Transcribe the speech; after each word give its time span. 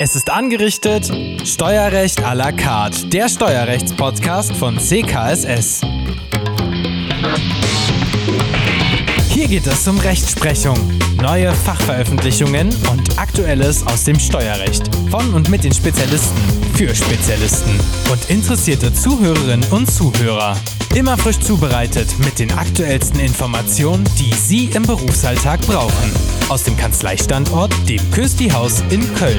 Es 0.00 0.14
ist 0.14 0.30
angerichtet 0.30 1.10
Steuerrecht 1.44 2.20
à 2.24 2.32
la 2.32 2.52
carte, 2.52 3.08
der 3.08 3.28
Steuerrechtspodcast 3.28 4.52
von 4.52 4.78
CKSS. 4.78 5.80
Hier 9.38 9.46
geht 9.46 9.68
es 9.68 9.86
um 9.86 9.96
Rechtsprechung, 10.00 10.76
neue 11.22 11.54
Fachveröffentlichungen 11.54 12.74
und 12.90 13.20
Aktuelles 13.20 13.86
aus 13.86 14.02
dem 14.02 14.18
Steuerrecht. 14.18 14.90
Von 15.12 15.32
und 15.32 15.48
mit 15.48 15.62
den 15.62 15.72
Spezialisten, 15.72 16.36
für 16.74 16.92
Spezialisten 16.92 17.70
und 18.10 18.30
interessierte 18.30 18.92
Zuhörerinnen 18.92 19.64
und 19.70 19.88
Zuhörer. 19.88 20.56
Immer 20.96 21.16
frisch 21.16 21.38
zubereitet 21.38 22.08
mit 22.18 22.40
den 22.40 22.50
aktuellsten 22.50 23.20
Informationen, 23.20 24.02
die 24.18 24.34
Sie 24.34 24.70
im 24.74 24.82
Berufsalltag 24.82 25.60
brauchen. 25.60 26.12
Aus 26.48 26.64
dem 26.64 26.76
Kanzleistandort, 26.76 27.72
dem 27.88 28.10
Kösti-Haus 28.10 28.82
in 28.90 29.14
Köln. 29.14 29.38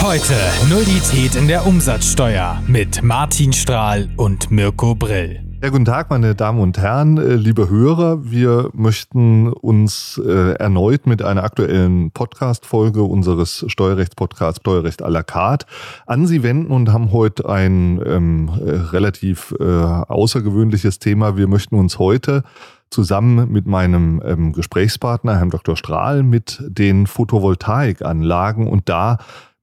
Heute 0.00 0.34
Nullität 0.70 1.34
in 1.34 1.48
der 1.48 1.66
Umsatzsteuer 1.66 2.62
mit 2.68 3.02
Martin 3.02 3.52
Strahl 3.52 4.08
und 4.16 4.48
Mirko 4.48 4.94
Brill. 4.94 5.40
Ja, 5.60 5.70
guten 5.70 5.84
Tag, 5.84 6.08
meine 6.08 6.36
Damen 6.36 6.60
und 6.60 6.78
Herren, 6.78 7.18
äh, 7.18 7.34
liebe 7.34 7.68
Hörer. 7.68 8.30
Wir 8.30 8.70
möchten 8.74 9.52
uns 9.52 10.16
äh, 10.24 10.52
erneut 10.52 11.08
mit 11.08 11.20
einer 11.20 11.42
aktuellen 11.42 12.12
Podcast-Folge 12.12 13.02
unseres 13.02 13.64
Steuerrechtspodcasts 13.66 14.60
Steuerrecht 14.60 15.04
à 15.04 15.08
la 15.08 15.24
carte 15.24 15.66
an 16.06 16.28
Sie 16.28 16.44
wenden 16.44 16.70
und 16.70 16.92
haben 16.92 17.10
heute 17.10 17.48
ein 17.48 18.00
ähm, 18.06 18.50
äh, 18.64 18.70
relativ 18.70 19.52
äh, 19.58 19.64
außergewöhnliches 19.64 21.00
Thema. 21.00 21.36
Wir 21.36 21.48
möchten 21.48 21.74
uns 21.74 21.98
heute 21.98 22.44
zusammen 22.90 23.50
mit 23.50 23.66
meinem 23.66 24.22
ähm, 24.24 24.52
Gesprächspartner, 24.52 25.36
Herrn 25.36 25.50
Dr. 25.50 25.76
Strahl, 25.76 26.22
mit 26.22 26.62
den 26.66 27.06
Photovoltaikanlagen 27.06 28.66
und 28.66 28.88
da 28.88 29.18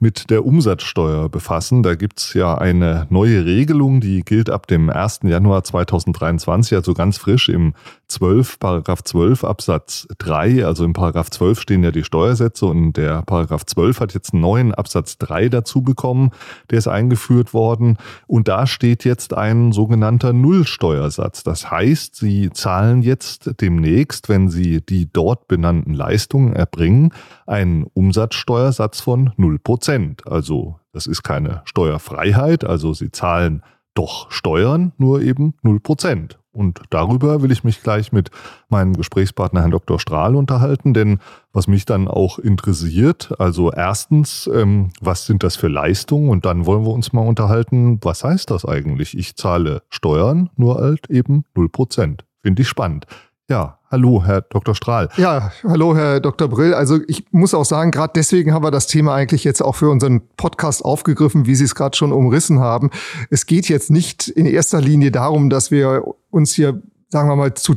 mit 0.06 0.30
der 0.30 0.46
Umsatzsteuer 0.46 1.30
befassen. 1.30 1.82
Da 1.82 1.96
gibt 1.96 2.20
es 2.20 2.36
ja 2.36 2.56
eine 2.56 3.08
neue 3.10 3.44
Regelung, 3.44 4.02
die 4.02 4.22
gilt 4.22 4.52
ab 4.52 4.68
dem 4.68 4.92
1. 4.92 5.22
Januar 5.24 5.64
2023, 5.64 6.76
also 6.76 6.94
ganz 6.94 7.18
frisch 7.18 7.50
im 7.50 7.74
12, 8.08 8.60
Paragraph 8.60 9.04
12 9.04 9.44
Absatz 9.44 10.08
3. 10.20 10.64
Also 10.64 10.86
im 10.86 10.94
Paragraph 10.94 11.32
12 11.32 11.60
stehen 11.60 11.84
ja 11.84 11.90
die 11.90 12.04
Steuersätze 12.04 12.68
und 12.68 12.94
der 12.98 13.24
Paragraph 13.24 13.66
12 13.66 14.00
hat 14.00 14.14
jetzt 14.14 14.34
einen 14.34 14.44
neuen 14.44 14.76
Absatz 14.76 15.18
3 15.18 15.50
dazu 15.50 15.82
bekommen. 15.82 16.30
Der 16.70 16.78
ist 16.78 16.88
eingeführt 16.88 17.56
worden 17.56 17.98
und 18.28 18.48
da 18.48 18.68
steht 18.68 19.06
jetzt 19.06 19.34
ein 19.34 19.72
sogenannter 19.72 20.34
Nullsteuersatz. 20.34 21.42
Das 21.42 21.72
heißt, 21.72 22.16
Sie 22.16 22.52
zahlen 22.52 23.02
jetzt 23.02 23.60
demnächst, 23.60 24.30
wenn 24.30 24.50
Sie 24.50 24.86
die 24.86 25.12
dort 25.12 25.48
benannten 25.48 25.96
Leistungen 25.96 26.54
erbringen, 26.54 27.12
einen 27.46 27.86
Umsatzsteuersatz 27.94 29.02
von 29.02 29.34
0 29.38 29.60
Prozent. 29.60 30.28
Also 30.28 30.80
das 30.92 31.08
ist 31.08 31.24
keine 31.24 31.62
Steuerfreiheit, 31.66 32.64
also 32.64 32.94
Sie 32.94 33.12
zahlen 33.12 33.62
doch 33.94 34.32
Steuern, 34.32 34.92
nur 34.98 35.22
eben 35.22 35.56
0 35.62 35.80
Prozent. 35.80 36.38
Und 36.56 36.82
darüber 36.90 37.42
will 37.42 37.52
ich 37.52 37.66
mich 37.66 37.84
gleich 37.84 38.14
mit 38.14 38.32
meinem 38.70 38.94
Gesprächspartner 38.94 39.62
Herrn 39.62 39.72
Dr. 39.72 40.00
Strahl 40.00 40.36
unterhalten, 40.36 40.94
denn 40.94 41.20
was 41.52 41.68
mich 41.68 41.84
dann 41.84 42.08
auch 42.08 42.40
interessiert, 42.40 43.34
also 43.40 43.72
erstens, 43.72 44.50
ähm, 44.54 44.92
was 45.02 45.26
sind 45.26 45.44
das 45.44 45.58
für 45.58 45.68
Leistungen? 45.68 46.30
Und 46.30 46.46
dann 46.46 46.66
wollen 46.66 46.86
wir 46.86 46.94
uns 46.94 47.12
mal 47.12 47.28
unterhalten, 47.28 48.00
was 48.02 48.24
heißt 48.24 48.52
das 48.52 48.64
eigentlich? 48.64 49.18
Ich 49.18 49.36
zahle 49.36 49.82
Steuern, 49.90 50.50
nur 50.56 50.76
halt 50.76 51.10
eben 51.10 51.44
0 51.56 51.68
Prozent. 51.68 52.26
Finde 52.42 52.62
ich 52.62 52.70
spannend. 52.70 53.06
Ja, 53.48 53.78
hallo, 53.92 54.24
Herr 54.26 54.42
Dr. 54.42 54.74
Strahl. 54.74 55.10
Ja, 55.18 55.52
hallo, 55.64 55.96
Herr 55.96 56.20
Dr. 56.20 56.48
Brill. 56.48 56.74
Also 56.74 57.00
ich 57.08 57.26
muss 57.30 57.54
auch 57.54 57.64
sagen, 57.64 57.92
gerade 57.92 58.14
deswegen 58.16 58.54
haben 58.54 58.64
wir 58.64 58.72
das 58.72 58.88
Thema 58.88 59.14
eigentlich 59.14 59.44
jetzt 59.44 59.62
auch 59.62 59.76
für 59.76 59.92
unseren 59.92 60.22
Podcast 60.36 60.84
aufgegriffen, 60.84 61.46
wie 61.46 61.54
Sie 61.54 61.66
es 61.66 61.76
gerade 61.76 61.96
schon 61.96 62.12
umrissen 62.12 62.60
haben. 62.60 62.90
Es 63.30 63.46
geht 63.46 63.70
jetzt 63.70 63.92
nicht 63.92 64.28
in 64.30 64.48
erster 64.48 64.82
Linie 64.82 65.12
darum, 65.12 65.52
dass 65.52 65.70
wir 65.70 66.04
uns 66.32 66.56
hier 66.56 66.82
sagen 67.10 67.30
wir 67.30 67.36
mal, 67.36 67.54
zu 67.54 67.76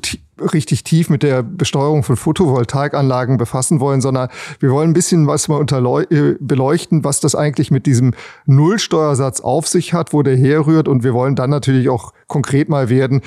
richtig 0.52 0.84
tief 0.84 1.10
mit 1.10 1.22
der 1.22 1.42
Besteuerung 1.42 2.02
von 2.02 2.16
Photovoltaikanlagen 2.16 3.36
befassen 3.36 3.78
wollen, 3.78 4.00
sondern 4.00 4.30
wir 4.58 4.70
wollen 4.70 4.90
ein 4.90 4.94
bisschen 4.94 5.26
was 5.26 5.48
mal 5.48 5.64
äh, 6.10 6.34
beleuchten, 6.40 7.04
was 7.04 7.20
das 7.20 7.34
eigentlich 7.34 7.70
mit 7.70 7.86
diesem 7.86 8.14
Nullsteuersatz 8.46 9.40
auf 9.40 9.68
sich 9.68 9.92
hat, 9.92 10.12
wo 10.12 10.22
der 10.22 10.36
herrührt. 10.36 10.88
Und 10.88 11.04
wir 11.04 11.14
wollen 11.14 11.36
dann 11.36 11.50
natürlich 11.50 11.88
auch 11.88 12.12
konkret 12.26 12.68
mal 12.68 12.88
werden, 12.88 13.22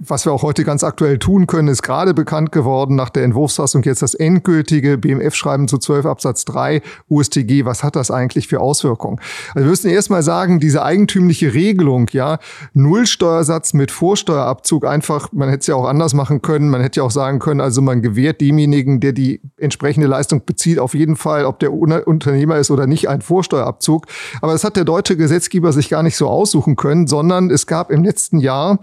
was 0.00 0.24
wir 0.24 0.32
auch 0.32 0.42
heute 0.42 0.64
ganz 0.64 0.82
aktuell 0.82 1.18
tun 1.18 1.46
können, 1.46 1.68
ist 1.68 1.82
gerade 1.82 2.14
bekannt 2.14 2.52
geworden 2.52 2.96
nach 2.96 3.10
der 3.10 3.24
Entwurfsfassung 3.24 3.82
jetzt 3.82 4.00
das 4.00 4.14
endgültige 4.14 4.96
BMF-Schreiben 4.96 5.68
zu 5.68 5.76
12 5.76 6.06
Absatz 6.06 6.46
3 6.46 6.80
USTG. 7.10 7.66
Was 7.66 7.84
hat 7.84 7.94
das 7.94 8.10
eigentlich 8.10 8.48
für 8.48 8.60
Auswirkungen? 8.60 9.20
Also 9.54 9.66
wir 9.66 9.70
müssen 9.70 9.90
erstmal 9.90 10.22
sagen, 10.22 10.58
diese 10.58 10.82
eigentümliche 10.82 11.52
Regelung, 11.52 12.06
ja, 12.12 12.38
Nullsteuersatz 12.72 13.74
mit 13.74 13.90
Vorsteuerabzug 13.90 14.86
einfach, 14.86 15.32
man 15.32 15.50
hätte 15.50 15.60
es 15.60 15.66
ja 15.66 15.74
auch 15.74 15.86
anders 15.86 16.14
machen 16.14 16.40
können. 16.40 16.70
Man 16.70 16.80
hätte 16.80 17.00
ja 17.00 17.04
auch 17.04 17.10
sagen 17.10 17.38
können, 17.38 17.60
also 17.60 17.82
man 17.82 18.00
gewährt 18.00 18.40
demjenigen, 18.40 19.00
der 19.00 19.12
die 19.12 19.42
entsprechende 19.58 20.06
Leistung 20.06 20.46
bezieht, 20.46 20.78
auf 20.78 20.94
jeden 20.94 21.16
Fall, 21.16 21.44
ob 21.44 21.58
der 21.58 21.74
Unternehmer 21.74 22.56
ist 22.56 22.70
oder 22.70 22.86
nicht, 22.86 23.10
einen 23.10 23.20
Vorsteuerabzug. 23.20 24.06
Aber 24.40 24.52
das 24.52 24.64
hat 24.64 24.76
der 24.76 24.84
deutsche 24.84 25.18
Gesetzgeber 25.18 25.72
sich 25.72 25.90
gar 25.90 26.02
nicht 26.02 26.16
so 26.16 26.26
aussuchen 26.26 26.76
können, 26.76 27.06
sondern 27.06 27.50
es 27.50 27.66
gab 27.66 27.90
im 27.90 28.02
letzten 28.02 28.38
Jahr 28.38 28.78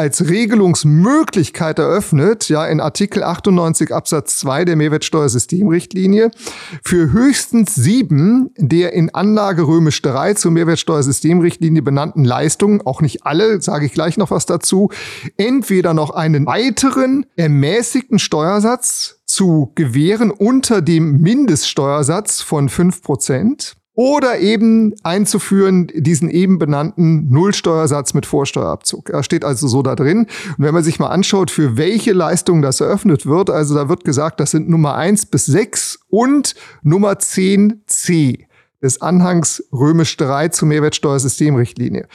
als 0.00 0.30
Regelungsmöglichkeit 0.30 1.78
eröffnet, 1.78 2.48
ja, 2.48 2.64
in 2.64 2.80
Artikel 2.80 3.22
98 3.22 3.92
Absatz 3.92 4.38
2 4.38 4.64
der 4.64 4.76
Mehrwertsteuersystemrichtlinie, 4.76 6.30
für 6.82 7.12
höchstens 7.12 7.74
sieben 7.74 8.48
der 8.56 8.94
in 8.94 9.14
Anlage 9.14 9.66
römisch 9.66 10.00
3 10.00 10.32
zur 10.32 10.52
Mehrwertsteuersystemrichtlinie 10.52 11.82
benannten 11.82 12.24
Leistungen, 12.24 12.80
auch 12.80 13.02
nicht 13.02 13.26
alle, 13.26 13.60
sage 13.60 13.84
ich 13.84 13.92
gleich 13.92 14.16
noch 14.16 14.30
was 14.30 14.46
dazu, 14.46 14.88
entweder 15.36 15.92
noch 15.92 16.12
einen 16.12 16.46
weiteren 16.46 17.26
ermäßigten 17.36 18.18
Steuersatz 18.18 19.20
zu 19.26 19.72
gewähren 19.74 20.30
unter 20.30 20.80
dem 20.80 21.20
Mindeststeuersatz 21.20 22.40
von 22.40 22.70
fünf 22.70 23.02
Prozent 23.02 23.76
oder 24.00 24.38
eben 24.38 24.94
einzuführen 25.02 25.88
diesen 25.94 26.30
eben 26.30 26.58
benannten 26.58 27.28
Nullsteuersatz 27.28 28.14
mit 28.14 28.24
Vorsteuerabzug. 28.24 29.10
Er 29.10 29.22
steht 29.22 29.44
also 29.44 29.68
so 29.68 29.82
da 29.82 29.94
drin. 29.94 30.20
Und 30.20 30.64
wenn 30.64 30.72
man 30.72 30.82
sich 30.82 30.98
mal 30.98 31.08
anschaut, 31.08 31.50
für 31.50 31.76
welche 31.76 32.14
Leistungen 32.14 32.62
das 32.62 32.80
eröffnet 32.80 33.26
wird, 33.26 33.50
also 33.50 33.74
da 33.74 33.90
wird 33.90 34.04
gesagt, 34.04 34.40
das 34.40 34.52
sind 34.52 34.70
Nummer 34.70 34.94
eins 34.94 35.26
bis 35.26 35.44
sechs 35.44 35.98
und 36.08 36.54
Nummer 36.82 37.12
10c 37.12 38.46
des 38.82 39.02
Anhangs 39.02 39.62
römisch 39.70 40.16
3 40.16 40.48
zur 40.48 40.68
Mehrwertsteuersystemrichtlinie. 40.68 42.08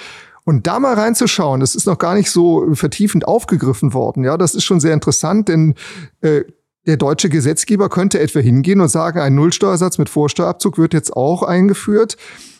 Und 0.44 0.66
da 0.66 0.80
mal 0.80 0.96
reinzuschauen, 0.96 1.60
das 1.60 1.76
ist 1.76 1.86
noch 1.86 2.00
gar 2.00 2.16
nicht 2.16 2.32
so 2.32 2.66
vertiefend 2.74 3.28
aufgegriffen 3.28 3.94
worden. 3.94 4.24
Ja, 4.24 4.40
das 4.40 4.56
ist 4.56 4.64
schon 4.64 4.80
sehr 4.80 4.96
interessant, 4.96 5.50
denn 5.50 5.76
äh, 6.22 6.46
der 6.86 6.98
deutsche 6.98 7.30
Gesetzgeber 7.30 7.90
könnte 7.90 8.20
etwa 8.20 8.40
hingehen 8.40 8.82
und 8.82 8.90
sagen, 8.90 9.20
ein 9.20 9.36
Nullsteuersatz 9.36 9.98
mit 9.98 10.10
Vorsteuerabzug 10.10 10.78
wird 10.78 10.94
jetzt 10.94 11.16
auch 11.16 11.44
eingeführt 11.44 12.18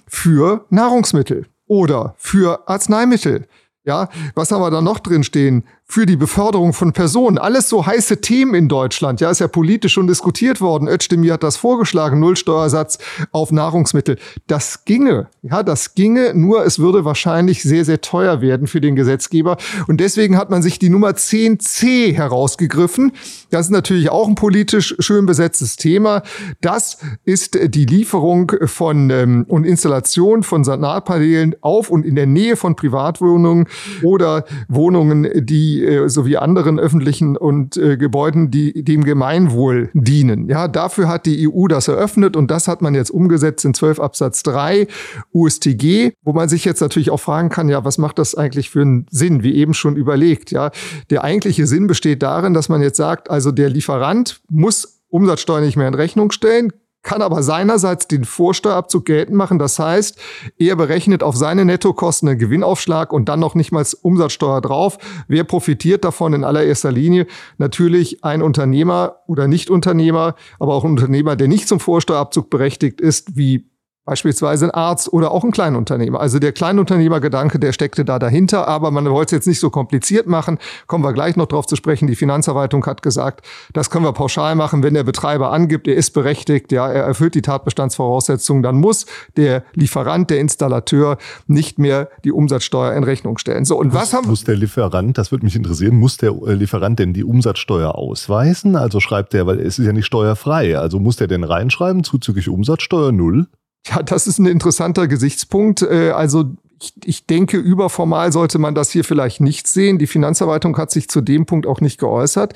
für 0.08 0.66
Nahrungsmittel 0.70 1.48
oder 1.68 2.16
für 2.18 2.68
Arzneimittel. 2.68 3.48
Ja, 3.84 4.10
was 4.34 4.52
haben 4.52 4.62
wir 4.62 4.72
da 4.72 4.82
noch 4.82 5.00
drin 5.00 5.24
stehen? 5.24 5.64
Für 5.88 6.06
die 6.06 6.16
Beförderung 6.16 6.74
von 6.74 6.94
Personen. 6.94 7.38
Alles 7.38 7.70
so 7.70 7.86
heiße 7.86 8.20
Themen 8.20 8.56
in 8.56 8.68
Deutschland. 8.68 9.22
Ja, 9.22 9.30
ist 9.30 9.40
ja 9.40 9.48
politisch 9.48 9.94
schon 9.94 10.08
diskutiert 10.08 10.60
worden. 10.60 10.88
Özdemir 10.88 11.34
hat 11.34 11.44
das 11.44 11.58
vorgeschlagen, 11.58 12.20
Nullsteuersatz 12.20 12.98
auf 13.32 13.52
Nahrungsmittel. 13.52 14.18
Das 14.48 14.84
ginge. 14.86 15.28
Ja, 15.44 15.62
das 15.62 15.94
ginge, 15.94 16.34
nur 16.34 16.66
es 16.66 16.80
würde 16.80 17.06
wahrscheinlich 17.06 17.62
sehr, 17.62 17.86
sehr 17.86 18.02
teuer 18.02 18.42
werden 18.42 18.66
für 18.66 18.82
den 18.82 18.96
Gesetzgeber. 18.96 19.58
Und 19.88 20.02
deswegen 20.02 20.38
hat 20.38 20.50
man 20.50 20.64
sich 20.64 20.80
die 20.80 20.90
Nummer 20.90 21.12
10c 21.12 22.14
herausgegriffen. 22.14 23.12
Das 23.52 23.68
ist 23.68 23.72
natürlich 23.72 24.10
auch 24.10 24.28
ein 24.28 24.36
politisch 24.36 24.96
schön 25.00 25.28
besetztes 25.28 25.76
Thema. 25.78 26.24
Das 26.62 26.98
ist 27.26 27.60
die 27.64 27.86
Lieferung 27.86 28.52
von 28.66 29.12
ähm, 29.12 29.46
und 29.48 29.66
Installation 29.66 30.42
von 30.42 30.64
Solarpaneelen 30.64 31.56
auf 31.62 31.92
und 31.92 32.06
in 32.06 32.16
der 32.16 32.26
Nähe 32.26 32.56
von 32.56 32.76
Privatwohnungen 32.76 33.68
oder 34.02 34.46
Wohnungen, 34.68 35.30
die 35.46 35.75
sowie, 35.76 35.86
äh, 35.86 36.10
sowie 36.10 36.38
anderen 36.38 36.80
öffentlichen 36.80 37.38
und 37.38 37.78
äh, 37.78 37.98
Gebäuden, 37.98 38.52
die 38.52 38.84
dem 38.84 39.04
Gemeinwohl 39.04 39.90
dienen. 39.94 40.50
Ja, 40.50 40.68
dafür 40.68 41.08
hat 41.08 41.26
die 41.26 41.48
EU 41.48 41.68
das 41.68 41.88
eröffnet 41.88 42.36
und 42.36 42.52
das 42.52 42.68
hat 42.68 42.82
man 42.82 42.96
jetzt 42.96 43.10
umgesetzt 43.10 43.66
in 43.66 43.74
12 43.74 44.00
Absatz 44.00 44.44
3 44.44 44.88
USTG, 45.34 46.12
wo 46.24 46.34
man 46.34 46.50
sich 46.50 46.66
jetzt 46.66 46.82
natürlich 46.82 47.12
auch 47.12 47.20
fragen 47.20 47.50
kann, 47.50 47.70
ja, 47.70 47.84
was 47.84 47.98
macht 47.98 48.20
das 48.20 48.36
eigentlich 48.36 48.70
für 48.70 48.82
einen 48.82 49.06
Sinn, 49.10 49.44
wie 49.44 49.56
eben 49.56 49.74
schon 49.74 49.96
überlegt, 49.96 50.52
ja. 50.52 50.72
Der 51.10 51.24
eigentliche 51.24 51.68
Sinn 51.68 51.88
besteht 51.88 52.24
darin, 52.24 52.54
dass 52.54 52.70
man 52.70 52.82
jetzt 52.82 52.98
sagt, 52.98 53.30
also 53.30 53.52
der 53.52 53.70
Lieferant 53.70 54.42
muss 54.50 55.02
Umsatzsteuer 55.10 55.62
nicht 55.62 55.78
mehr 55.78 55.88
in 55.88 55.94
Rechnung 55.94 56.32
stellen, 56.32 56.72
kann 57.06 57.22
aber 57.22 57.44
seinerseits 57.44 58.08
den 58.08 58.26
Vorsteuerabzug 58.26 59.06
geltend 59.06 59.38
machen. 59.38 59.60
Das 59.60 59.80
heißt, 59.80 60.18
er 60.58 60.76
berechnet 60.76 61.24
auf 61.24 61.38
seine 61.38 61.64
Nettokosten 61.64 62.28
einen 62.28 62.40
Gewinnaufschlag 62.40 63.14
und 63.14 63.30
dann 63.30 63.40
noch 63.40 63.56
nicht 63.56 63.72
mal 63.72 63.86
Umsatzsteuer 64.02 64.60
drauf. 64.60 64.98
Wer 65.28 65.44
profitiert 65.44 66.04
davon 66.04 66.34
in 66.34 66.44
allererster 66.44 66.92
Linie? 66.92 67.28
Natürlich 67.60 68.24
ein 68.24 68.42
Unternehmer 68.42 69.18
oder 69.28 69.48
Nicht-Unternehmer, 69.48 70.36
aber 70.60 70.74
auch 70.74 70.84
ein 70.84 70.92
Unternehmer, 70.92 71.36
der 71.36 71.48
nicht 71.48 71.68
zum 71.68 71.80
Vorsteuerabzug 71.80 72.50
berechtigt 72.50 73.00
ist, 73.00 73.38
wie 73.38 73.70
Beispielsweise 74.06 74.66
ein 74.66 74.72
Arzt 74.72 75.12
oder 75.12 75.32
auch 75.32 75.44
ein 75.44 75.52
Kleinunternehmer. 75.52 76.20
Also 76.20 76.38
der 76.38 76.52
Kleinunternehmergedanke, 76.52 77.58
der 77.58 77.74
steckte 77.74 78.06
da 78.06 78.20
dahinter, 78.20 78.68
aber 78.68 78.92
man 78.92 79.10
wollte 79.10 79.36
es 79.36 79.40
jetzt 79.40 79.48
nicht 79.48 79.60
so 79.60 79.72
kompliziert 79.72 80.28
machen. 80.28 80.60
Kommen 80.86 81.04
wir 81.04 81.12
gleich 81.12 81.36
noch 81.36 81.48
drauf 81.48 81.66
zu 81.66 81.76
sprechen. 81.76 82.06
Die 82.06 82.16
Finanzverwaltung 82.16 82.86
hat 82.86 83.02
gesagt, 83.02 83.44
das 83.74 83.90
können 83.90 84.06
wir 84.06 84.14
pauschal 84.14 84.54
machen, 84.54 84.84
wenn 84.84 84.94
der 84.94 85.04
Betreiber 85.04 85.52
angibt, 85.52 85.88
er 85.88 85.96
ist 85.96 86.12
berechtigt, 86.12 86.72
ja, 86.72 86.88
er 86.88 87.04
erfüllt 87.04 87.34
die 87.34 87.42
Tatbestandsvoraussetzungen, 87.42 88.62
dann 88.62 88.76
muss 88.76 89.08
der 89.38 89.64
Lieferant, 89.74 90.30
der 90.30 90.40
Installateur 90.40 91.18
nicht 91.48 91.80
mehr 91.80 92.10
die 92.24 92.32
Umsatzsteuer 92.32 92.94
in 92.94 93.04
Rechnung 93.04 93.40
stellen. 93.40 93.66
So, 93.66 93.80
und 93.80 93.88
muss, 93.88 93.96
was 93.96 94.14
haben 94.14 94.28
Muss 94.28 94.44
der 94.44 94.56
Lieferant, 94.56 95.18
das 95.18 95.32
würde 95.32 95.46
mich 95.46 95.56
interessieren, 95.56 95.98
muss 95.98 96.18
der 96.18 96.30
äh, 96.46 96.54
Lieferant 96.54 97.00
denn 97.00 97.14
die 97.14 97.24
Umsatzsteuer 97.24 97.96
ausweisen? 97.96 98.76
Also 98.76 99.00
schreibt 99.00 99.34
der, 99.34 99.48
weil 99.48 99.60
es 99.60 99.80
ist 99.80 99.86
ja 99.86 99.94
nicht 99.94 100.06
steuerfrei, 100.06 100.78
also 100.78 101.00
muss 101.00 101.16
der 101.16 101.28
denn 101.28 101.44
reinschreiben, 101.44 102.04
zuzüglich 102.04 102.50
Umsatzsteuer 102.50 103.12
null? 103.12 103.48
Ja, 103.88 104.02
das 104.02 104.28
ist 104.28 104.40
ein 104.40 104.46
interessanter 104.46 105.08
Gesichtspunkt. 105.08 105.82
Äh, 105.82 106.12
also 106.12 106.56
ich, 106.82 106.94
ich 107.04 107.26
denke, 107.26 107.58
überformal 107.58 108.32
sollte 108.32 108.60
man 108.60 108.76
das 108.76 108.92
hier 108.92 109.04
vielleicht 109.04 109.42
nicht 109.42 109.68
sehen. 109.68 109.98
Die 109.98 110.08
Finanzverwaltung 110.08 110.78
hat 110.78 110.92
sich 110.92 111.10
zu 111.10 111.22
dem 111.22 111.46
Punkt 111.46 111.68
auch 111.68 111.82
nicht 111.82 112.00
geäußert. 112.00 112.54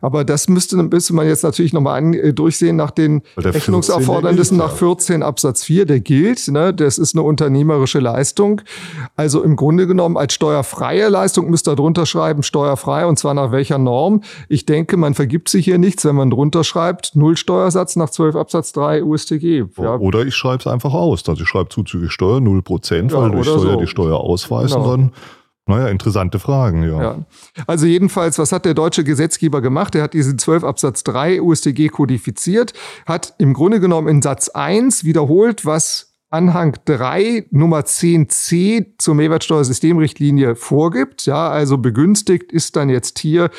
Aber 0.00 0.24
das 0.24 0.48
müsste, 0.48 0.76
müsste 0.76 1.14
man 1.14 1.28
jetzt 1.28 1.44
natürlich 1.44 1.72
nochmal 1.72 2.14
äh, 2.14 2.32
durchsehen 2.32 2.76
nach 2.76 2.90
den 2.90 3.22
Rechnungserfordernissen 3.36 4.58
nach 4.58 4.74
14 4.74 5.22
Absatz 5.22 5.62
4, 5.64 5.86
der 5.86 6.00
gilt. 6.00 6.48
Ne? 6.48 6.74
Das 6.74 6.98
ist 6.98 7.14
eine 7.14 7.22
unternehmerische 7.22 8.00
Leistung. 8.00 8.62
Also 9.16 9.42
im 9.42 9.54
Grunde 9.54 9.86
genommen 9.86 10.16
als 10.16 10.34
steuerfreie 10.34 11.08
Leistung 11.08 11.48
müsste 11.50 11.70
er 11.70 11.76
drunter 11.76 12.04
schreiben, 12.04 12.42
steuerfrei 12.42 13.06
und 13.06 13.18
zwar 13.18 13.34
nach 13.34 13.52
welcher 13.52 13.78
Norm. 13.78 14.22
Ich 14.48 14.66
denke, 14.66 14.96
man 14.96 15.14
vergibt 15.14 15.48
sich 15.48 15.64
hier 15.64 15.78
nichts, 15.78 16.04
wenn 16.04 16.16
man 16.16 16.30
drunter 16.30 16.64
schreibt, 16.64 17.14
Null 17.14 17.36
Steuersatz 17.36 17.94
nach 17.94 18.10
12 18.10 18.34
Absatz 18.34 18.72
3 18.72 19.04
USTG. 19.04 19.64
Ja. 19.78 19.96
Oder 19.96 20.26
ich 20.26 20.34
schreibe 20.34 20.58
es 20.58 20.66
einfach 20.66 20.94
aus. 20.94 21.28
Also 21.28 21.42
ich 21.42 21.48
schreibe 21.48 21.68
zuzüglich 21.68 22.10
Steuer 22.10 22.40
0 22.40 22.62
Prozent, 22.62 23.12
weil 23.12 23.32
ja, 23.34 23.36
durch 23.54 23.62
Steuer 23.64 23.74
so. 23.74 23.80
die 23.80 23.86
Steuer 23.86 24.20
ausweisen 24.20 24.82
genau. 24.82 24.90
dann 24.90 25.12
naja, 25.66 25.88
interessante 25.88 26.40
Fragen, 26.40 26.82
ja. 26.82 27.02
ja. 27.02 27.18
Also 27.68 27.86
jedenfalls, 27.86 28.36
was 28.38 28.50
hat 28.50 28.64
der 28.64 28.74
deutsche 28.74 29.04
Gesetzgeber 29.04 29.60
gemacht? 29.60 29.94
Er 29.94 30.02
hat 30.02 30.12
diesen 30.12 30.36
12 30.36 30.64
Absatz 30.64 31.04
3 31.04 31.40
USTG 31.40 31.88
kodifiziert, 31.88 32.72
hat 33.06 33.34
im 33.38 33.54
Grunde 33.54 33.78
genommen 33.78 34.08
in 34.08 34.22
Satz 34.22 34.48
1 34.48 35.04
wiederholt, 35.04 35.64
was 35.64 36.11
Anhang 36.32 36.78
3 36.86 37.48
Nummer 37.50 37.80
10c 37.80 38.86
zur 38.96 39.14
Mehrwertsteuersystemrichtlinie 39.16 40.56
vorgibt. 40.56 41.26
Ja, 41.26 41.50
also 41.50 41.76
begünstigt 41.76 42.52
ist 42.52 42.76
dann 42.76 42.88
jetzt 42.88 43.18
hier 43.18 43.50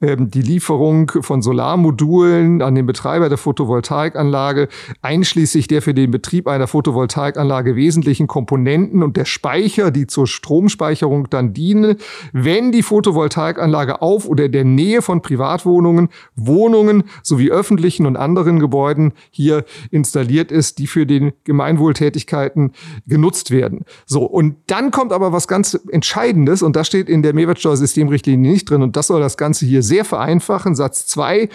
ähm, 0.00 0.30
die 0.30 0.40
Lieferung 0.40 1.12
von 1.20 1.42
Solarmodulen 1.42 2.62
an 2.62 2.74
den 2.74 2.86
Betreiber 2.86 3.28
der 3.28 3.36
Photovoltaikanlage, 3.36 4.68
einschließlich 5.02 5.66
der 5.66 5.82
für 5.82 5.92
den 5.92 6.10
Betrieb 6.10 6.48
einer 6.48 6.68
Photovoltaikanlage 6.68 7.76
wesentlichen 7.76 8.28
Komponenten 8.28 9.02
und 9.02 9.18
der 9.18 9.26
Speicher, 9.26 9.90
die 9.90 10.06
zur 10.06 10.26
Stromspeicherung 10.26 11.28
dann 11.28 11.52
dienen, 11.52 11.96
wenn 12.32 12.72
die 12.72 12.82
Photovoltaikanlage 12.82 14.00
auf 14.00 14.26
oder 14.26 14.46
in 14.46 14.52
der 14.52 14.64
Nähe 14.64 15.02
von 15.02 15.20
Privatwohnungen, 15.20 16.08
Wohnungen 16.34 17.04
sowie 17.22 17.50
öffentlichen 17.50 18.06
und 18.06 18.16
anderen 18.16 18.58
Gebäuden 18.58 19.12
hier 19.30 19.66
installiert 19.90 20.50
ist, 20.50 20.78
die 20.78 20.86
für 20.86 21.04
den 21.04 21.32
Gemeinwohl 21.44 21.92
Tätigkeiten 22.22 22.72
genutzt 23.06 23.50
werden. 23.50 23.84
So, 24.06 24.24
und 24.24 24.56
dann 24.66 24.90
kommt 24.90 25.12
aber 25.12 25.32
was 25.32 25.48
ganz 25.48 25.78
Entscheidendes 25.90 26.62
und 26.62 26.76
das 26.76 26.86
steht 26.86 27.08
in 27.08 27.22
der 27.22 27.34
Mehrwertsteuersystemrichtlinie 27.34 28.50
nicht 28.52 28.70
drin 28.70 28.82
und 28.82 28.96
das 28.96 29.08
soll 29.08 29.20
das 29.20 29.36
Ganze 29.36 29.66
hier 29.66 29.82
sehr 29.82 30.04
vereinfachen. 30.04 30.74
Satz 30.74 31.06
2 31.06 31.48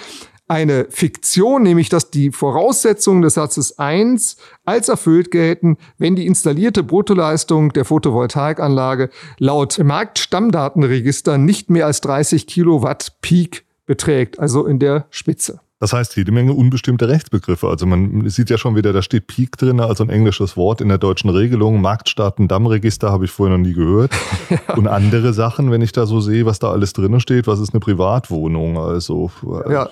eine 0.49 0.87
Fiktion, 0.89 1.63
nämlich 1.63 1.89
dass 1.89 2.09
die 2.09 2.31
Voraussetzungen 2.31 3.21
des 3.21 3.33
Satzes 3.33 3.79
1 3.79 4.37
als 4.63 4.87
erfüllt 4.87 5.29
gelten, 5.29 5.75
wenn 5.97 6.15
die 6.15 6.25
installierte 6.25 6.83
Bruttoleistung 6.83 7.73
der 7.73 7.83
Photovoltaikanlage 7.83 9.09
laut 9.39 9.77
Marktstammdatenregister 9.77 11.37
nicht 11.37 11.69
mehr 11.69 11.85
als 11.85 11.99
30 11.99 12.47
Kilowatt 12.47 13.17
Peak 13.21 13.65
beträgt, 13.85 14.39
also 14.39 14.65
in 14.65 14.79
der 14.79 15.07
Spitze. 15.09 15.59
Das 15.79 15.93
heißt, 15.93 16.15
jede 16.15 16.31
Menge 16.31 16.53
unbestimmte 16.53 17.07
Rechtsbegriffe. 17.07 17.67
Also 17.67 17.85
man 17.85 18.27
sieht 18.29 18.49
ja 18.49 18.57
schon 18.57 18.75
wieder, 18.75 18.93
da 18.93 19.03
steht 19.03 19.27
Peak 19.27 19.57
drin, 19.57 19.79
also 19.79 20.03
ein 20.03 20.09
englisches 20.09 20.57
Wort 20.57 20.81
in 20.81 20.89
der 20.89 20.97
deutschen 20.97 21.29
Regelung. 21.29 21.81
Marktstaaten-Dammregister 21.81 23.11
habe 23.11 23.25
ich 23.25 23.31
vorher 23.31 23.57
noch 23.57 23.63
nie 23.63 23.73
gehört. 23.73 24.11
Und 24.75 24.87
andere 24.87 25.33
Sachen, 25.33 25.69
wenn 25.69 25.83
ich 25.83 25.91
da 25.91 26.07
so 26.07 26.19
sehe, 26.19 26.47
was 26.47 26.57
da 26.57 26.71
alles 26.71 26.93
drin 26.93 27.19
steht, 27.19 27.45
was 27.45 27.59
ist 27.59 27.73
eine 27.73 27.79
Privatwohnung? 27.79 28.79
Also. 28.79 29.29
Ja. 29.69 29.89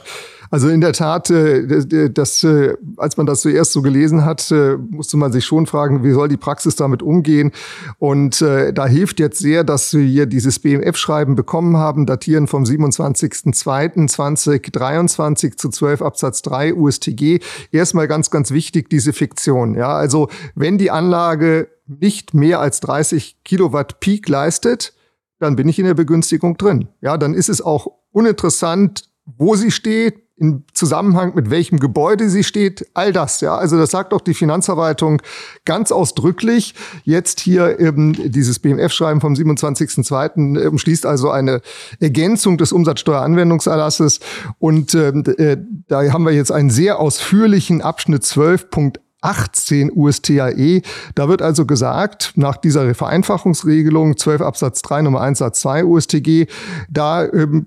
Also 0.56 0.69
in 0.69 0.80
der 0.80 0.94
Tat, 0.94 1.30
äh, 1.31 2.10
das, 2.10 2.42
äh, 2.46 2.78
als 2.96 3.18
man 3.18 3.25
das 3.25 3.42
zuerst 3.42 3.74
so 3.74 3.81
gelesen 3.81 4.24
hat, 4.24 4.50
äh, 4.52 4.78
musste 4.78 5.18
man 5.18 5.34
sich 5.34 5.44
schon 5.44 5.66
fragen, 5.66 6.02
wie 6.02 6.13
soll 6.13 6.30
die 6.30 6.38
Praxis 6.38 6.78
damit 6.78 7.04
umgehen? 7.04 7.52
Und 8.00 8.40
da 8.40 8.88
hilft 8.88 9.19
jetzt 9.19 9.40
sehr, 9.40 9.66
dass 9.66 9.94
wir 9.94 10.06
hier 10.06 10.28
dieses 10.28 10.60
BMF-Schreiben 10.60 11.36
bekommen 11.36 11.75
haben, 11.75 12.06
datieren 12.06 12.48
vom 12.48 12.63
27.02.2023 12.63 15.57
zu 15.57 15.68
12 15.68 16.02
Absatz 16.02 16.42
3 16.44 16.74
USTG. 16.74 17.42
Erstmal 17.74 18.08
ganz, 18.08 18.31
ganz 18.31 18.51
wichtig, 18.51 18.90
diese 18.90 19.12
Fiktion. 19.12 19.75
Ja, 19.75 19.90
also 19.90 20.30
wenn 20.56 20.78
die 20.78 20.90
Anlage 20.90 21.68
nicht 21.86 22.34
mehr 22.34 22.62
als 22.62 22.80
30 22.80 23.44
Kilowatt 23.44 24.00
Peak 24.00 24.30
leistet, 24.30 24.94
dann 25.38 25.58
bin 25.58 25.68
ich 25.68 25.80
in 25.80 25.86
der 25.86 25.96
Begünstigung 25.96 26.56
drin. 26.56 26.88
Ja, 27.01 27.18
dann 27.18 27.34
ist 27.34 27.50
es 27.50 27.62
auch 27.62 27.88
uninteressant, 28.12 29.10
wo 29.25 29.56
sie 29.56 29.72
steht, 29.72 30.25
im 30.38 30.66
Zusammenhang 30.74 31.34
mit 31.34 31.50
welchem 31.50 31.80
Gebäude 31.80 32.30
sie 32.30 32.44
steht, 32.44 32.88
all 32.94 33.14
das, 33.14 33.40
ja. 33.40 33.56
Also 33.56 33.78
das 33.78 33.92
sagt 33.92 34.14
auch 34.14 34.22
die 34.22 34.34
Finanzverwaltung 34.34 35.22
ganz 35.64 35.92
ausdrücklich. 35.92 36.76
Jetzt 37.04 37.40
hier 37.40 37.80
eben 37.80 38.32
dieses 38.32 38.60
BMF-Schreiben 38.60 39.22
vom 39.22 39.34
27.02. 39.34 40.68
umschließt 40.68 41.06
also 41.06 41.30
eine 41.30 41.62
Ergänzung 42.01 42.58
des 42.58 42.74
Umsatzsteueranwendungserlasses 42.74 44.20
und 44.60 44.94
ähm, 44.94 45.24
äh, 45.38 45.58
da 45.88 46.12
haben 46.12 46.25
wir 46.25 46.34
jetzt 46.34 46.51
einen 46.51 46.70
sehr 46.70 47.00
ausführlichen 47.00 47.82
Abschnitt 47.82 48.24
12.1 48.24 49.00
18 49.25 49.92
USTAE. 49.92 50.84
Da 51.15 51.27
wird 51.27 51.42
also 51.42 51.65
gesagt, 51.65 52.34
nach 52.36 52.58
dieser 52.58 52.94
Vereinfachungsregelung 52.94 54.18
12 54.18 54.42
Absatz 54.42 54.84
3 54.84 55.01
Nummer 55.01 55.22
1 55.22 55.39
Satz 55.39 55.62
2 55.62 55.84
USTG, 55.84 56.46
da 56.92 57.25
ähm, 57.25 57.65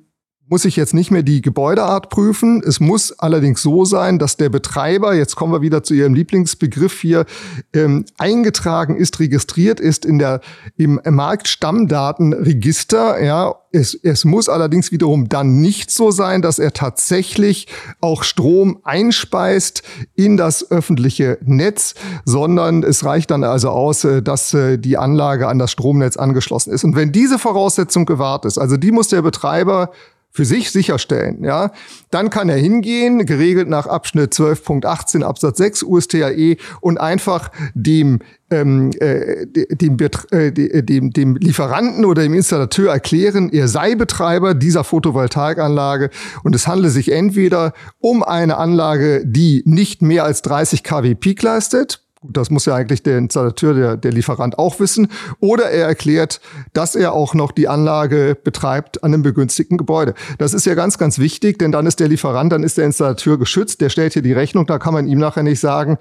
muss 0.49 0.65
ich 0.65 0.77
jetzt 0.77 0.95
nicht 0.95 1.11
mehr 1.11 1.23
die 1.23 1.43
Gebäudeart 1.43 2.09
prüfen. 2.09 2.63
Es 2.67 2.81
muss 2.81 3.13
allerdings 3.19 3.61
so 3.61 3.85
sein, 3.85 4.19
dass 4.19 4.39
der 4.39 4.49
Betreiber, 4.49 5.15
jetzt 5.15 5.37
kommen 5.37 5.53
wir 5.53 5.61
wieder 5.61 5.83
zu 5.83 5.93
Ihrem 5.95 6.15
Lieblingsbegriff 6.15 6.99
hier, 7.01 7.27
ähm, 7.75 8.07
eingetragen 8.17 8.97
ist, 8.97 9.21
registriert 9.21 9.79
ist 9.79 10.07
in 10.07 10.19
der, 10.19 10.41
im 10.77 10.99
Marktstammdatenregister. 11.05 13.23
Ja, 13.23 13.57
es, 13.73 13.93
es 13.95 14.25
muss 14.25 14.49
allerdings 14.49 14.91
wiederum 14.91 15.29
dann 15.29 15.61
nicht 15.61 15.91
so 15.91 16.11
sein, 16.11 16.41
dass 16.41 16.59
er 16.59 16.73
tatsächlich 16.73 17.67
auch 18.01 18.23
Strom 18.23 18.79
einspeist 18.85 19.83
in 20.15 20.39
das 20.39 20.71
öffentliche 20.71 21.37
Netz, 21.43 21.95
sondern 22.25 22.83
es 22.83 23.05
reicht 23.05 23.31
dann 23.31 23.45
also 23.45 23.69
aus, 23.69 24.05
äh, 24.05 24.23
dass 24.23 24.55
äh, 24.55 24.79
die 24.79 24.97
Anlage 24.97 25.47
an 25.49 25.59
das 25.59 25.73
Stromnetz 25.73 26.17
angeschlossen 26.17 26.73
ist. 26.73 26.85
Und 26.85 26.97
wenn 26.97 27.13
diese 27.13 27.39
Voraussetzung 27.39 28.07
gewahrt 28.07 28.47
ist, 28.47 28.57
also 28.57 28.79
die 28.79 28.93
muss 28.93 29.09
der 29.09 29.21
Betreiber 29.21 29.91
für 30.31 30.45
sich 30.45 30.71
sicherstellen, 30.71 31.43
ja, 31.43 31.73
dann 32.11 32.31
kann 32.31 32.49
er 32.49 32.57
hingehen, 32.57 33.27
geregelt 33.27 33.69
nach 33.69 33.87
Abschnitt 33.87 34.33
12.18 34.33 35.23
Absatz 35.23 35.59
6 35.59 35.83
USTAE 35.83 36.57
und 36.81 36.99
einfach 36.99 37.51
dem 37.75 38.21
ähm, 38.51 38.91
äh, 39.01 39.47
dem, 39.47 39.97
äh, 40.31 40.83
dem, 40.83 41.11
dem 41.11 41.37
Lieferanten 41.37 42.05
oder 42.05 42.23
dem 42.23 42.35
Installateur 42.35 42.93
erklären, 42.93 43.51
er 43.51 43.69
sei 43.69 43.95
Betreiber 43.95 44.55
dieser 44.55 44.85
Photovoltaikanlage 44.85 46.11
und 46.45 46.55
es 46.55 46.67
handle 46.67 46.89
sich 46.89 47.13
entweder 47.13 47.75
um 47.99 48.23
eine 48.23 48.57
Anlage, 48.57 49.23
die 49.27 49.63
nicht 49.67 50.01
mehr 50.03 50.25
als 50.25 50.43
30 50.43 50.83
kW 50.83 51.15
Peak 51.15 51.43
leistet, 51.43 52.08
Das 52.23 52.51
muss 52.51 52.67
ja 52.67 52.75
eigentlich 52.75 53.03
der 53.03 53.19
Installateur, 53.19 53.75
der, 53.75 53.97
der 53.97 54.13
Lieferant 54.13 54.59
auch 54.59 54.81
wissen. 54.81 55.09
Oder 55.41 55.71
er 55.71 55.87
erklärt, 55.87 56.41
dass 56.73 56.97
er 56.97 57.13
auch 57.13 57.35
noch 57.35 57.53
die 57.53 57.69
Anlage 57.69 58.37
betreibt 58.43 59.05
an 59.05 59.15
einem 59.15 59.23
begünstigten 59.23 59.79
Gebäude. 59.79 60.15
Das 60.39 60.53
ist 60.53 60.67
ja 60.67 60.75
ganz, 60.75 60.99
ganz 60.99 61.19
wichtig, 61.19 61.59
denn 61.59 61.71
dann 61.71 61.87
ist 61.87 62.01
der 62.01 62.09
Lieferant, 62.09 62.53
dann 62.53 62.65
ist 62.65 62.77
der 62.79 62.87
Installateur 62.87 63.39
geschützt, 63.39 63.81
der 63.81 63.89
stellt 63.89 64.15
hier 64.15 64.23
die 64.23 64.33
Rechnung, 64.33 64.67
da 64.67 64.79
kann 64.79 64.95
man 64.95 65.07
ihm 65.07 65.19
nachher 65.19 65.45
nicht 65.45 65.61
sagen, 65.61 65.99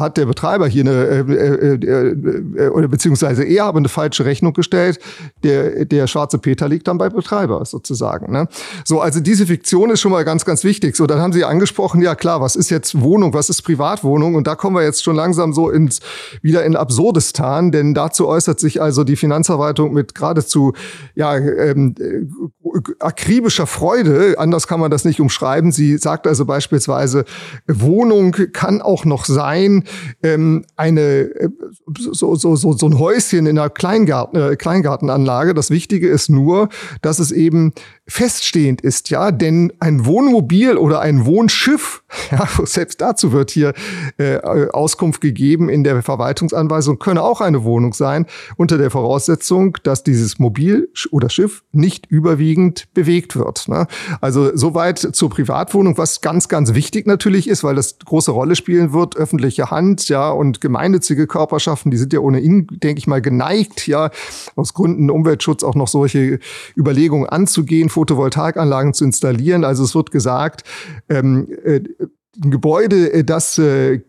hat 0.00 0.16
der 0.16 0.26
Betreiber 0.26 0.66
hier 0.66 0.82
eine, 0.82 0.92
äh, 0.92 1.20
äh, 1.20 1.74
äh, 1.74 2.64
äh, 2.64 2.68
oder 2.68 2.88
beziehungsweise 2.88 3.44
er 3.44 3.64
habe 3.64 3.78
eine 3.78 3.88
falsche 3.88 4.24
Rechnung 4.24 4.52
gestellt. 4.52 4.98
Der, 5.42 5.84
der 5.84 6.06
schwarze 6.06 6.38
Peter 6.38 6.68
liegt 6.68 6.88
dann 6.88 6.98
bei 6.98 7.08
Betreiber 7.08 7.64
sozusagen. 7.64 8.32
Ne? 8.32 8.48
So, 8.84 9.00
also 9.00 9.20
diese 9.20 9.46
Fiktion 9.46 9.90
ist 9.90 10.00
schon 10.00 10.12
mal 10.12 10.24
ganz, 10.24 10.44
ganz 10.44 10.64
wichtig. 10.64 10.96
So, 10.96 11.06
dann 11.06 11.20
haben 11.20 11.32
Sie 11.32 11.44
angesprochen, 11.44 12.02
ja 12.02 12.14
klar, 12.14 12.40
was 12.40 12.56
ist 12.56 12.70
jetzt 12.70 13.00
Wohnung, 13.00 13.34
was 13.34 13.48
ist 13.48 13.62
Privatwohnung? 13.62 14.34
Und 14.34 14.46
da 14.46 14.54
kommen 14.54 14.76
wir 14.76 14.82
jetzt 14.82 15.02
schon 15.02 15.16
langsam 15.16 15.52
so 15.52 15.70
ins, 15.70 16.00
wieder 16.42 16.64
in 16.64 16.76
Absurdistan, 16.76 17.72
denn 17.72 17.94
dazu 17.94 18.28
äußert 18.28 18.60
sich 18.60 18.80
also 18.80 19.04
die 19.04 19.16
Finanzverwaltung 19.16 19.92
mit 19.92 20.14
geradezu, 20.14 20.72
ja, 21.14 21.36
ähm, 21.36 21.94
akribischer 23.00 23.66
Freude. 23.66 24.34
Anders 24.38 24.66
kann 24.66 24.80
man 24.80 24.90
das 24.90 25.04
nicht 25.04 25.20
umschreiben. 25.20 25.72
Sie 25.72 25.96
sagt 25.98 26.26
also 26.26 26.44
beispielsweise, 26.44 27.24
Wohnung 27.66 28.32
kann 28.52 28.82
auch 28.82 29.04
noch 29.04 29.24
sein, 29.24 29.84
ähm, 30.22 30.64
eine 30.76 31.00
äh, 31.00 31.48
so, 31.98 32.34
so, 32.34 32.56
so, 32.56 32.72
so 32.72 32.86
ein 32.86 32.98
Häuschen 32.98 33.46
in 33.46 33.58
einer 33.58 33.70
Kleingarten, 33.70 34.40
äh, 34.40 34.56
Kleingartenanlage. 34.56 35.54
Das 35.54 35.70
Wichtige 35.70 36.08
ist 36.08 36.28
nur, 36.28 36.68
dass 37.02 37.18
es 37.18 37.32
eben 37.32 37.72
feststehend 38.08 38.80
ist, 38.82 39.10
ja, 39.10 39.32
denn 39.32 39.72
ein 39.80 40.06
Wohnmobil 40.06 40.76
oder 40.76 41.00
ein 41.00 41.26
Wohnschiff, 41.26 42.04
ja, 42.30 42.46
selbst 42.64 43.00
dazu 43.00 43.32
wird 43.32 43.50
hier 43.50 43.74
äh, 44.18 44.38
Auskunft 44.38 45.20
gegeben 45.20 45.68
in 45.68 45.82
der 45.82 46.02
Verwaltungsanweisung, 46.02 47.00
könne 47.00 47.22
auch 47.22 47.40
eine 47.40 47.64
Wohnung 47.64 47.92
sein, 47.92 48.26
unter 48.56 48.78
der 48.78 48.90
Voraussetzung, 48.90 49.76
dass 49.82 50.04
dieses 50.04 50.38
Mobil 50.38 50.88
oder 51.10 51.28
Schiff 51.28 51.64
nicht 51.72 52.06
überwiegend 52.06 52.86
bewegt 52.94 53.34
wird. 53.34 53.68
Ne? 53.68 53.88
Also 54.20 54.56
soweit 54.56 54.98
zur 54.98 55.30
Privatwohnung, 55.30 55.98
was 55.98 56.20
ganz, 56.20 56.48
ganz 56.48 56.74
wichtig 56.74 57.06
natürlich 57.06 57.48
ist, 57.48 57.64
weil 57.64 57.74
das 57.74 57.98
große 57.98 58.30
Rolle 58.30 58.54
spielen 58.54 58.92
wird, 58.92 59.16
öffentliche 59.16 59.70
Hand, 59.72 60.08
ja, 60.08 60.30
und 60.30 60.60
gemeinnützige 60.60 61.26
Körperschaften, 61.26 61.90
die 61.90 61.96
sind 61.96 62.12
ja 62.12 62.20
ohnehin, 62.20 62.68
denke 62.70 62.98
ich 62.98 63.08
mal, 63.08 63.20
geneigt, 63.20 63.88
ja, 63.88 64.10
aus 64.54 64.74
Gründen 64.74 65.10
Umweltschutz 65.10 65.64
auch 65.64 65.74
noch 65.74 65.88
solche 65.88 66.38
Überlegungen 66.76 67.28
anzugehen 67.28 67.88
Photovoltaikanlagen 67.96 68.92
zu 68.92 69.04
installieren. 69.06 69.64
Also 69.64 69.84
es 69.84 69.94
wird 69.94 70.10
gesagt, 70.10 70.64
ähm, 71.08 71.48
äh, 71.64 71.80
ein 72.44 72.50
Gebäude, 72.50 73.10
äh, 73.10 73.24
das 73.24 73.56
äh, 73.56 74.02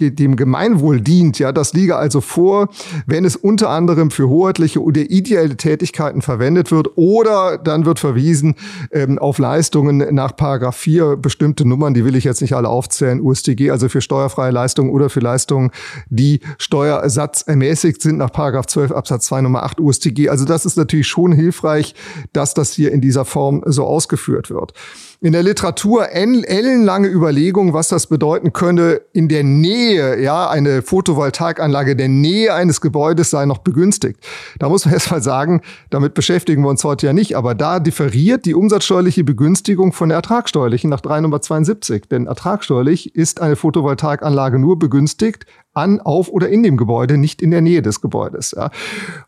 dem 0.00 0.36
Gemeinwohl 0.36 1.00
dient, 1.00 1.38
ja, 1.38 1.52
das 1.52 1.72
liege 1.72 1.96
also 1.96 2.20
vor, 2.20 2.68
wenn 3.06 3.24
es 3.24 3.36
unter 3.36 3.70
anderem 3.70 4.10
für 4.10 4.28
hoheitliche 4.28 4.82
oder 4.82 5.02
ideelle 5.02 5.56
Tätigkeiten 5.56 6.22
verwendet 6.22 6.70
wird 6.70 6.96
oder 6.96 7.58
dann 7.58 7.84
wird 7.84 7.98
verwiesen 7.98 8.54
ähm, 8.92 9.18
auf 9.18 9.38
Leistungen 9.38 10.14
nach 10.14 10.36
Paragraph 10.36 10.76
4, 10.76 11.16
bestimmte 11.16 11.66
Nummern, 11.66 11.94
die 11.94 12.04
will 12.04 12.16
ich 12.16 12.24
jetzt 12.24 12.40
nicht 12.40 12.54
alle 12.54 12.68
aufzählen, 12.68 13.20
USTG, 13.20 13.70
also 13.70 13.88
für 13.88 14.00
steuerfreie 14.00 14.50
Leistungen 14.50 14.90
oder 14.90 15.10
für 15.10 15.20
Leistungen, 15.20 15.70
die 16.08 16.40
Steuersatz 16.58 17.42
ermäßigt 17.42 18.00
sind 18.00 18.18
nach 18.18 18.32
Paragraph 18.32 18.66
12 18.66 18.92
Absatz 18.92 19.26
2 19.26 19.42
Nummer 19.42 19.62
8 19.64 19.80
USTG. 19.80 20.28
Also 20.28 20.44
das 20.44 20.64
ist 20.64 20.76
natürlich 20.76 21.08
schon 21.08 21.32
hilfreich, 21.32 21.94
dass 22.32 22.54
das 22.54 22.72
hier 22.72 22.92
in 22.92 23.00
dieser 23.00 23.24
Form 23.24 23.62
so 23.66 23.84
ausgeführt 23.84 24.50
wird 24.50 24.72
in 25.20 25.32
der 25.32 25.42
Literatur 25.42 26.12
ellenlange 26.12 27.08
Überlegungen, 27.08 27.72
was 27.72 27.88
das 27.88 28.06
bedeuten 28.06 28.52
könnte, 28.52 29.02
in 29.12 29.28
der 29.28 29.42
Nähe, 29.42 30.20
ja, 30.20 30.48
eine 30.48 30.80
Photovoltaikanlage 30.80 31.96
der 31.96 32.08
Nähe 32.08 32.54
eines 32.54 32.80
Gebäudes 32.80 33.30
sei 33.30 33.44
noch 33.44 33.58
begünstigt. 33.58 34.20
Da 34.60 34.68
muss 34.68 34.84
man 34.84 34.94
erst 34.94 35.10
mal 35.10 35.20
sagen, 35.20 35.62
damit 35.90 36.14
beschäftigen 36.14 36.62
wir 36.62 36.68
uns 36.68 36.84
heute 36.84 37.06
ja 37.06 37.12
nicht, 37.12 37.36
aber 37.36 37.56
da 37.56 37.80
differiert 37.80 38.44
die 38.44 38.54
umsatzsteuerliche 38.54 39.24
Begünstigung 39.24 39.92
von 39.92 40.08
der 40.08 40.16
ertragsteuerlichen 40.16 40.88
nach 40.88 41.00
3 41.00 41.22
Nummer 41.22 41.40
72. 41.40 42.08
Denn 42.08 42.26
ertragsteuerlich 42.26 43.16
ist 43.16 43.40
eine 43.40 43.56
Photovoltaikanlage 43.56 44.60
nur 44.60 44.78
begünstigt, 44.78 45.46
an, 45.74 46.00
auf 46.00 46.28
oder 46.28 46.48
in 46.48 46.62
dem 46.62 46.76
Gebäude, 46.76 47.18
nicht 47.18 47.42
in 47.42 47.50
der 47.50 47.60
Nähe 47.60 47.82
des 47.82 48.00
Gebäudes. 48.00 48.54
Ja. 48.56 48.70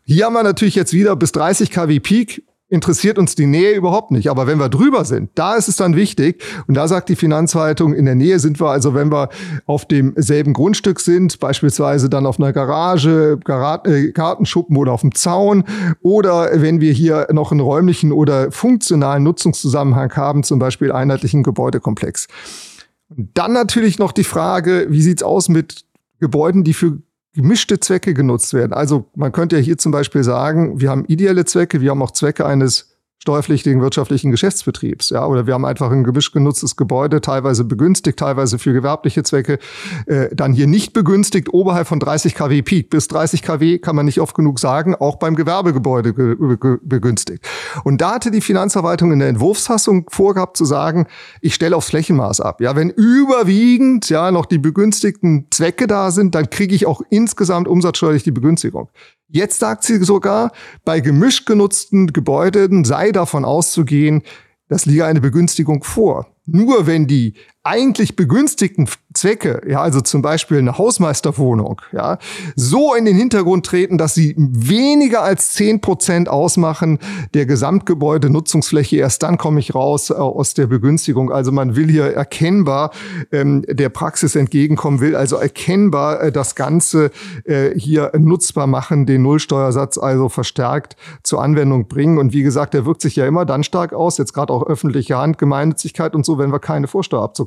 Hier 0.03 0.25
haben 0.25 0.33
wir 0.33 0.43
natürlich 0.43 0.75
jetzt 0.75 0.93
wieder 0.93 1.15
bis 1.15 1.31
30 1.31 1.71
kW 1.71 1.99
Peak 1.99 2.43
interessiert 2.71 3.19
uns 3.19 3.35
die 3.35 3.45
Nähe 3.45 3.75
überhaupt 3.75 4.11
nicht. 4.11 4.29
Aber 4.29 4.47
wenn 4.47 4.57
wir 4.57 4.69
drüber 4.69 5.03
sind, 5.03 5.29
da 5.35 5.55
ist 5.55 5.67
es 5.67 5.75
dann 5.75 5.95
wichtig. 5.95 6.41
Und 6.67 6.75
da 6.75 6.87
sagt 6.87 7.09
die 7.09 7.17
Finanzhaltung, 7.17 7.93
in 7.93 8.05
der 8.05 8.15
Nähe 8.15 8.39
sind 8.39 8.59
wir 8.59 8.69
also, 8.69 8.95
wenn 8.95 9.11
wir 9.11 9.29
auf 9.65 9.85
demselben 9.85 10.53
Grundstück 10.53 11.01
sind, 11.01 11.39
beispielsweise 11.39 12.09
dann 12.09 12.25
auf 12.25 12.39
einer 12.39 12.53
Garage, 12.53 13.37
äh, 13.85 14.11
Gartenschuppen 14.11 14.77
oder 14.77 14.93
auf 14.93 15.01
dem 15.01 15.13
Zaun 15.13 15.65
oder 16.01 16.49
wenn 16.61 16.79
wir 16.79 16.93
hier 16.93 17.27
noch 17.31 17.51
einen 17.51 17.59
räumlichen 17.59 18.13
oder 18.13 18.51
funktionalen 18.51 19.23
Nutzungszusammenhang 19.23 20.15
haben, 20.15 20.43
zum 20.43 20.57
Beispiel 20.57 20.93
einheitlichen 20.93 21.43
Gebäudekomplex. 21.43 22.27
Und 23.09 23.29
dann 23.33 23.51
natürlich 23.51 23.99
noch 23.99 24.13
die 24.13 24.23
Frage, 24.23 24.87
wie 24.89 25.01
sieht's 25.01 25.23
aus 25.23 25.49
mit 25.49 25.83
Gebäuden, 26.21 26.63
die 26.63 26.73
für 26.73 26.99
gemischte 27.33 27.79
Zwecke 27.79 28.13
genutzt 28.13 28.53
werden. 28.53 28.73
Also 28.73 29.09
man 29.15 29.31
könnte 29.31 29.57
ja 29.57 29.61
hier 29.61 29.77
zum 29.77 29.91
Beispiel 29.91 30.23
sagen, 30.23 30.81
wir 30.81 30.89
haben 30.89 31.05
ideelle 31.05 31.45
Zwecke, 31.45 31.81
wir 31.81 31.91
haben 31.91 32.01
auch 32.01 32.11
Zwecke 32.11 32.45
eines 32.45 32.90
steuerpflichtigen 33.21 33.81
wirtschaftlichen 33.81 34.31
Geschäftsbetriebs. 34.31 35.11
Ja, 35.11 35.27
oder 35.27 35.45
wir 35.45 35.53
haben 35.53 35.63
einfach 35.63 35.91
ein 35.91 36.03
gemischt 36.03 36.33
genutztes 36.33 36.75
Gebäude, 36.75 37.21
teilweise 37.21 37.63
begünstigt, 37.63 38.17
teilweise 38.17 38.57
für 38.57 38.73
gewerbliche 38.73 39.21
Zwecke, 39.21 39.59
äh, 40.07 40.29
dann 40.33 40.53
hier 40.53 40.65
nicht 40.65 40.93
begünstigt, 40.93 41.53
oberhalb 41.53 41.87
von 41.87 41.99
30 41.99 42.33
kW 42.33 42.63
Peak. 42.63 42.89
Bis 42.89 43.07
30 43.09 43.43
kW 43.43 43.77
kann 43.77 43.95
man 43.95 44.05
nicht 44.05 44.19
oft 44.19 44.33
genug 44.33 44.57
sagen, 44.57 44.95
auch 44.95 45.17
beim 45.17 45.35
Gewerbegebäude 45.35 46.13
begünstigt. 46.81 47.47
Und 47.83 48.01
da 48.01 48.15
hatte 48.15 48.31
die 48.31 48.41
Finanzverwaltung 48.41 49.11
in 49.11 49.19
der 49.19 49.29
Entwurfsfassung 49.29 50.09
vorgehabt 50.09 50.57
zu 50.57 50.65
sagen, 50.65 51.05
ich 51.41 51.53
stelle 51.53 51.75
aufs 51.75 51.89
Flächenmaß 51.89 52.41
ab. 52.41 52.59
Ja, 52.59 52.75
wenn 52.75 52.89
überwiegend 52.89 54.09
ja 54.09 54.31
noch 54.31 54.47
die 54.47 54.57
begünstigten 54.57 55.45
Zwecke 55.51 55.85
da 55.85 56.09
sind, 56.09 56.33
dann 56.33 56.49
kriege 56.49 56.73
ich 56.73 56.87
auch 56.87 57.01
insgesamt 57.11 57.67
umsatzsteuerlich 57.67 58.23
die 58.23 58.31
Begünstigung. 58.31 58.89
Jetzt 59.33 59.59
sagt 59.59 59.83
sie 59.83 60.03
sogar, 60.03 60.51
bei 60.83 60.99
gemischt 60.99 61.45
genutzten 61.45 62.07
Gebäuden 62.11 62.83
sei 62.83 63.11
davon 63.13 63.45
auszugehen, 63.45 64.23
das 64.67 64.85
liege 64.85 65.05
eine 65.05 65.21
Begünstigung 65.21 65.83
vor. 65.83 66.27
Nur 66.45 66.85
wenn 66.85 67.07
die 67.07 67.35
eigentlich 67.63 68.15
begünstigten 68.15 68.87
Zwecke, 69.13 69.61
ja, 69.67 69.81
also 69.81 70.01
zum 70.01 70.21
Beispiel 70.21 70.57
eine 70.57 70.77
Hausmeisterwohnung, 70.77 71.81
ja, 71.91 72.17
so 72.55 72.95
in 72.95 73.05
den 73.05 73.15
Hintergrund 73.15 73.65
treten, 73.65 73.97
dass 73.97 74.15
sie 74.15 74.33
weniger 74.37 75.21
als 75.21 75.51
zehn 75.53 75.81
Prozent 75.81 76.29
ausmachen 76.29 76.97
der 77.33 77.45
Gesamtgebäudenutzungsfläche. 77.45 78.97
Erst 78.97 79.21
dann 79.21 79.37
komme 79.37 79.59
ich 79.59 79.75
raus 79.75 80.09
äh, 80.09 80.13
aus 80.13 80.53
der 80.53 80.67
Begünstigung. 80.67 81.31
Also 81.31 81.51
man 81.51 81.75
will 81.75 81.89
hier 81.89 82.05
erkennbar 82.05 82.91
ähm, 83.31 83.63
der 83.67 83.89
Praxis 83.89 84.35
entgegenkommen, 84.35 84.99
will 84.99 85.15
also 85.15 85.35
erkennbar 85.35 86.21
äh, 86.21 86.31
das 86.31 86.55
Ganze 86.55 87.11
äh, 87.43 87.77
hier 87.77 88.11
nutzbar 88.17 88.65
machen, 88.65 89.05
den 89.05 89.21
Nullsteuersatz 89.21 89.97
also 89.97 90.29
verstärkt 90.29 90.95
zur 91.21 91.43
Anwendung 91.43 91.87
bringen. 91.87 92.17
Und 92.17 92.33
wie 92.33 92.43
gesagt, 92.43 92.73
der 92.73 92.85
wirkt 92.85 93.01
sich 93.01 93.17
ja 93.17 93.27
immer 93.27 93.45
dann 93.45 93.63
stark 93.63 93.93
aus, 93.93 94.17
jetzt 94.17 94.33
gerade 94.33 94.53
auch 94.53 94.65
öffentliche 94.65 95.17
Hand, 95.17 95.37
Gemeinnützigkeit 95.37 96.15
und 96.15 96.25
so, 96.25 96.37
wenn 96.37 96.51
wir 96.51 96.59
keine 96.59 96.87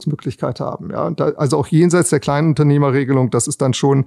Vorsteuerabzugsmöglichkeit 0.05 0.61
haben. 0.61 0.91
Ja, 0.91 1.11
da, 1.11 1.33
also 1.37 1.59
auch 1.59 1.67
jenseits 1.69 2.11
der 2.11 2.21
Kleinunternehmerregelung, 2.21 3.31
das 3.31 3.47
ist 3.47 3.61
dann 3.61 3.75
schon 3.75 4.05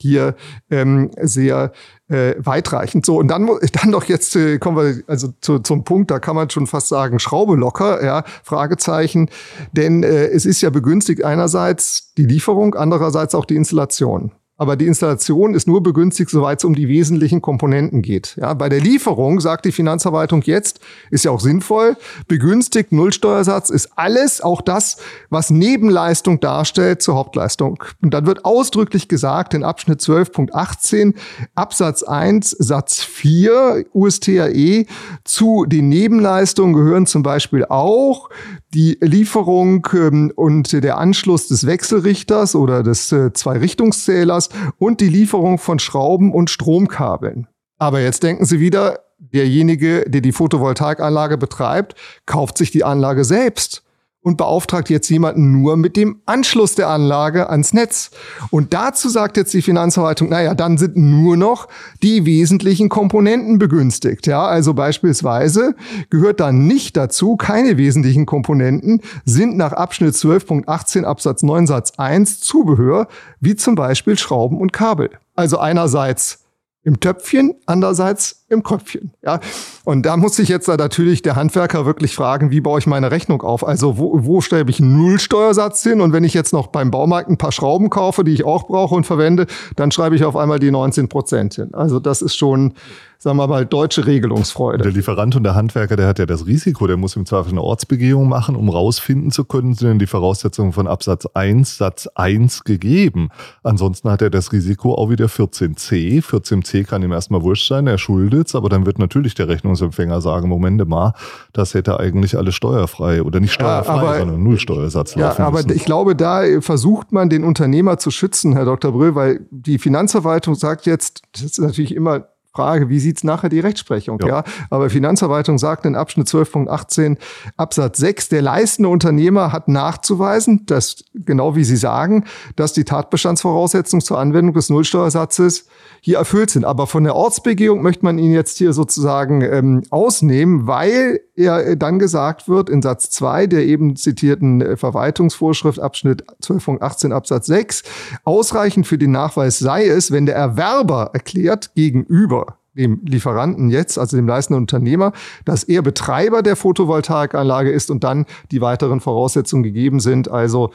hier 0.00 0.34
ähm, 0.70 1.10
sehr 1.20 1.72
äh, 2.08 2.34
weitreichend. 2.38 3.04
So, 3.04 3.18
und 3.18 3.28
dann, 3.28 3.46
dann 3.72 3.92
doch 3.92 4.04
jetzt 4.04 4.36
äh, 4.36 4.58
kommen 4.58 4.76
wir 4.76 5.02
also 5.06 5.28
zu, 5.40 5.58
zum 5.60 5.84
Punkt, 5.84 6.10
da 6.10 6.18
kann 6.18 6.36
man 6.36 6.50
schon 6.50 6.66
fast 6.66 6.88
sagen, 6.88 7.18
Schraube 7.18 7.56
locker, 7.56 8.04
ja, 8.04 8.24
Fragezeichen. 8.42 9.30
Denn 9.72 10.02
äh, 10.02 10.26
es 10.26 10.46
ist 10.46 10.60
ja 10.60 10.70
begünstigt 10.70 11.24
einerseits 11.24 12.14
die 12.14 12.26
Lieferung, 12.26 12.74
andererseits 12.74 13.34
auch 13.34 13.44
die 13.44 13.56
Installation. 13.56 14.32
Aber 14.58 14.76
die 14.76 14.86
Installation 14.86 15.54
ist 15.54 15.68
nur 15.68 15.82
begünstigt, 15.84 16.30
soweit 16.30 16.58
es 16.58 16.64
um 16.64 16.74
die 16.74 16.88
wesentlichen 16.88 17.40
Komponenten 17.40 18.02
geht. 18.02 18.36
Ja, 18.36 18.54
bei 18.54 18.68
der 18.68 18.80
Lieferung 18.80 19.40
sagt 19.40 19.64
die 19.64 19.72
Finanzverwaltung 19.72 20.42
jetzt, 20.42 20.80
ist 21.10 21.24
ja 21.24 21.30
auch 21.30 21.38
sinnvoll, 21.38 21.96
begünstigt, 22.26 22.90
Nullsteuersatz 22.90 23.70
ist 23.70 23.90
alles, 23.96 24.40
auch 24.40 24.60
das, 24.60 24.96
was 25.30 25.50
Nebenleistung 25.50 26.40
darstellt 26.40 27.02
zur 27.02 27.14
Hauptleistung. 27.14 27.84
Und 28.02 28.12
dann 28.12 28.26
wird 28.26 28.44
ausdrücklich 28.44 29.06
gesagt 29.06 29.54
in 29.54 29.62
Abschnitt 29.62 30.00
12.18 30.00 31.14
Absatz 31.54 32.02
1 32.02 32.50
Satz 32.50 33.00
4 33.00 33.84
USTAE 33.92 34.86
zu 35.22 35.66
den 35.66 35.88
Nebenleistungen 35.88 36.74
gehören 36.74 37.06
zum 37.06 37.22
Beispiel 37.22 37.64
auch 37.64 38.28
die 38.74 38.98
Lieferung 39.00 39.86
ähm, 39.94 40.32
und 40.34 40.72
der 40.72 40.98
Anschluss 40.98 41.48
des 41.48 41.66
Wechselrichters 41.66 42.54
oder 42.54 42.82
des 42.82 43.10
äh, 43.12 43.32
Zwei-Richtungszählers 43.32 44.50
und 44.78 45.00
die 45.00 45.08
Lieferung 45.08 45.58
von 45.58 45.78
Schrauben 45.78 46.32
und 46.32 46.50
Stromkabeln. 46.50 47.46
Aber 47.78 48.00
jetzt 48.00 48.22
denken 48.22 48.44
Sie 48.44 48.60
wieder, 48.60 49.00
derjenige, 49.18 50.04
der 50.08 50.20
die 50.20 50.32
Photovoltaikanlage 50.32 51.38
betreibt, 51.38 51.94
kauft 52.26 52.58
sich 52.58 52.70
die 52.70 52.84
Anlage 52.84 53.24
selbst 53.24 53.82
und 54.28 54.36
beauftragt 54.36 54.90
jetzt 54.90 55.08
jemanden 55.08 55.52
nur 55.52 55.78
mit 55.78 55.96
dem 55.96 56.20
Anschluss 56.26 56.74
der 56.74 56.90
Anlage 56.90 57.48
ans 57.48 57.72
Netz. 57.72 58.10
Und 58.50 58.74
dazu 58.74 59.08
sagt 59.08 59.38
jetzt 59.38 59.54
die 59.54 59.62
Finanzverwaltung, 59.62 60.28
naja, 60.28 60.54
dann 60.54 60.76
sind 60.76 60.98
nur 60.98 61.38
noch 61.38 61.66
die 62.02 62.26
wesentlichen 62.26 62.90
Komponenten 62.90 63.58
begünstigt. 63.58 64.26
Ja, 64.26 64.44
also 64.44 64.74
beispielsweise 64.74 65.74
gehört 66.10 66.40
dann 66.40 66.66
nicht 66.66 66.98
dazu, 66.98 67.36
keine 67.36 67.78
wesentlichen 67.78 68.26
Komponenten 68.26 69.00
sind 69.24 69.56
nach 69.56 69.72
Abschnitt 69.72 70.14
12.18 70.14 71.04
Absatz 71.04 71.42
9 71.42 71.66
Satz 71.66 71.92
1 71.96 72.40
Zubehör, 72.40 73.08
wie 73.40 73.56
zum 73.56 73.76
Beispiel 73.76 74.18
Schrauben 74.18 74.60
und 74.60 74.74
Kabel. 74.74 75.08
Also 75.36 75.56
einerseits 75.56 76.44
im 76.82 77.00
Töpfchen, 77.00 77.54
andererseits 77.64 78.44
im 78.48 78.62
Köpfchen. 78.62 79.12
Ja, 79.22 79.40
und 79.84 80.04
da 80.06 80.16
muss 80.16 80.36
sich 80.36 80.48
jetzt 80.48 80.68
natürlich 80.68 81.22
der 81.22 81.36
Handwerker 81.36 81.86
wirklich 81.86 82.14
fragen, 82.14 82.50
wie 82.50 82.60
baue 82.60 82.78
ich 82.78 82.86
meine 82.86 83.10
Rechnung 83.10 83.42
auf? 83.42 83.66
Also 83.66 83.98
wo, 83.98 84.24
wo 84.24 84.40
stelle 84.40 84.68
ich 84.68 84.80
einen 84.80 84.96
Nullsteuersatz 84.96 85.82
hin? 85.82 86.00
Und 86.00 86.12
wenn 86.12 86.24
ich 86.24 86.34
jetzt 86.34 86.52
noch 86.52 86.68
beim 86.68 86.90
Baumarkt 86.90 87.28
ein 87.28 87.38
paar 87.38 87.52
Schrauben 87.52 87.90
kaufe, 87.90 88.24
die 88.24 88.32
ich 88.32 88.44
auch 88.44 88.66
brauche 88.66 88.94
und 88.94 89.04
verwende, 89.04 89.46
dann 89.76 89.90
schreibe 89.90 90.16
ich 90.16 90.24
auf 90.24 90.36
einmal 90.36 90.58
die 90.58 90.70
19 90.70 91.08
Prozent 91.08 91.54
hin. 91.54 91.74
Also 91.74 92.00
das 92.00 92.22
ist 92.22 92.36
schon 92.36 92.74
sagen 93.20 93.36
wir 93.36 93.48
mal, 93.48 93.66
deutsche 93.66 94.06
Regelungsfreude. 94.06 94.84
Der 94.84 94.92
Lieferant 94.92 95.34
und 95.34 95.42
der 95.42 95.56
Handwerker, 95.56 95.96
der 95.96 96.06
hat 96.06 96.20
ja 96.20 96.26
das 96.26 96.46
Risiko, 96.46 96.86
der 96.86 96.96
muss 96.96 97.16
im 97.16 97.26
Zweifel 97.26 97.50
eine 97.50 97.62
Ortsbegehung 97.62 98.28
machen, 98.28 98.54
um 98.54 98.68
rausfinden 98.68 99.32
zu 99.32 99.44
können, 99.44 99.74
sind 99.74 99.88
denn 99.88 99.98
die 99.98 100.06
Voraussetzungen 100.06 100.72
von 100.72 100.86
Absatz 100.86 101.26
1, 101.26 101.78
Satz 101.78 102.08
1 102.14 102.62
gegeben. 102.62 103.30
Ansonsten 103.64 104.08
hat 104.08 104.22
er 104.22 104.30
das 104.30 104.52
Risiko 104.52 104.94
auch 104.94 105.10
wieder 105.10 105.26
14c. 105.26 106.22
14c 106.22 106.84
kann 106.84 107.02
ihm 107.02 107.10
erstmal 107.10 107.42
wurscht 107.42 107.66
sein, 107.66 107.88
er 107.88 107.98
schuldet 107.98 108.37
aber 108.54 108.68
dann 108.68 108.86
wird 108.86 108.98
natürlich 108.98 109.34
der 109.34 109.48
Rechnungsempfänger 109.48 110.20
sagen, 110.20 110.48
Moment 110.48 110.86
mal, 110.88 111.12
das 111.52 111.74
hätte 111.74 111.98
eigentlich 111.98 112.36
alles 112.36 112.54
steuerfrei 112.54 113.22
oder 113.22 113.40
nicht 113.40 113.52
steuerfrei, 113.52 113.94
ja, 113.94 114.00
aber, 114.00 114.18
sondern 114.18 114.42
Nullsteuersatz 114.42 115.14
ja, 115.14 115.28
laufen 115.28 115.42
aber 115.42 115.58
müssen. 115.58 115.72
ich 115.72 115.84
glaube, 115.84 116.14
da 116.14 116.42
versucht 116.60 117.12
man 117.12 117.28
den 117.28 117.44
Unternehmer 117.44 117.98
zu 117.98 118.10
schützen, 118.10 118.52
Herr 118.52 118.64
Dr. 118.64 118.92
Brüll, 118.92 119.14
weil 119.14 119.46
die 119.50 119.78
Finanzverwaltung 119.78 120.54
sagt 120.54 120.86
jetzt, 120.86 121.22
das 121.32 121.42
ist 121.42 121.58
natürlich 121.58 121.94
immer 121.94 122.28
Frage, 122.58 122.88
wie 122.88 122.98
sieht's 122.98 123.22
nachher 123.22 123.48
die 123.48 123.60
Rechtsprechung? 123.60 124.18
Ja. 124.20 124.26
ja. 124.26 124.44
Aber 124.68 124.90
Finanzverwaltung 124.90 125.58
sagt 125.58 125.86
in 125.86 125.94
Abschnitt 125.94 126.26
12.18 126.26 127.16
Absatz 127.56 127.98
6, 127.98 128.30
der 128.30 128.42
leistende 128.42 128.88
Unternehmer 128.88 129.52
hat 129.52 129.68
nachzuweisen, 129.68 130.66
dass, 130.66 131.04
genau 131.14 131.54
wie 131.54 131.62
Sie 131.62 131.76
sagen, 131.76 132.24
dass 132.56 132.72
die 132.72 132.82
Tatbestandsvoraussetzungen 132.82 134.00
zur 134.00 134.18
Anwendung 134.18 134.54
des 134.54 134.70
Nullsteuersatzes 134.70 135.66
hier 136.00 136.18
erfüllt 136.18 136.50
sind. 136.50 136.64
Aber 136.64 136.88
von 136.88 137.04
der 137.04 137.14
Ortsbegehung 137.14 137.80
möchte 137.80 138.04
man 138.04 138.18
ihn 138.18 138.32
jetzt 138.32 138.58
hier 138.58 138.72
sozusagen 138.72 139.42
ähm, 139.42 139.82
ausnehmen, 139.90 140.66
weil 140.66 141.20
er 141.36 141.76
dann 141.76 142.00
gesagt 142.00 142.48
wird 142.48 142.68
in 142.68 142.82
Satz 142.82 143.10
2 143.10 143.46
der 143.46 143.66
eben 143.66 143.94
zitierten 143.94 144.60
äh, 144.60 144.76
Verwaltungsvorschrift 144.76 145.78
Abschnitt 145.78 146.24
12.18 146.42 147.12
Absatz 147.12 147.46
6, 147.46 147.84
ausreichend 148.24 148.86
für 148.88 148.98
den 148.98 149.12
Nachweis 149.12 149.60
sei 149.60 149.86
es, 149.86 150.10
wenn 150.10 150.26
der 150.26 150.34
Erwerber 150.34 151.10
erklärt 151.12 151.74
gegenüber 151.74 152.47
dem 152.78 153.00
Lieferanten 153.04 153.70
jetzt, 153.70 153.98
also 153.98 154.16
dem 154.16 154.26
leistenden 154.26 154.62
Unternehmer, 154.62 155.12
dass 155.44 155.64
er 155.64 155.82
Betreiber 155.82 156.42
der 156.42 156.56
Photovoltaikanlage 156.56 157.70
ist 157.70 157.90
und 157.90 158.04
dann 158.04 158.24
die 158.50 158.60
weiteren 158.60 159.00
Voraussetzungen 159.00 159.62
gegeben 159.62 160.00
sind, 160.00 160.30
also 160.30 160.70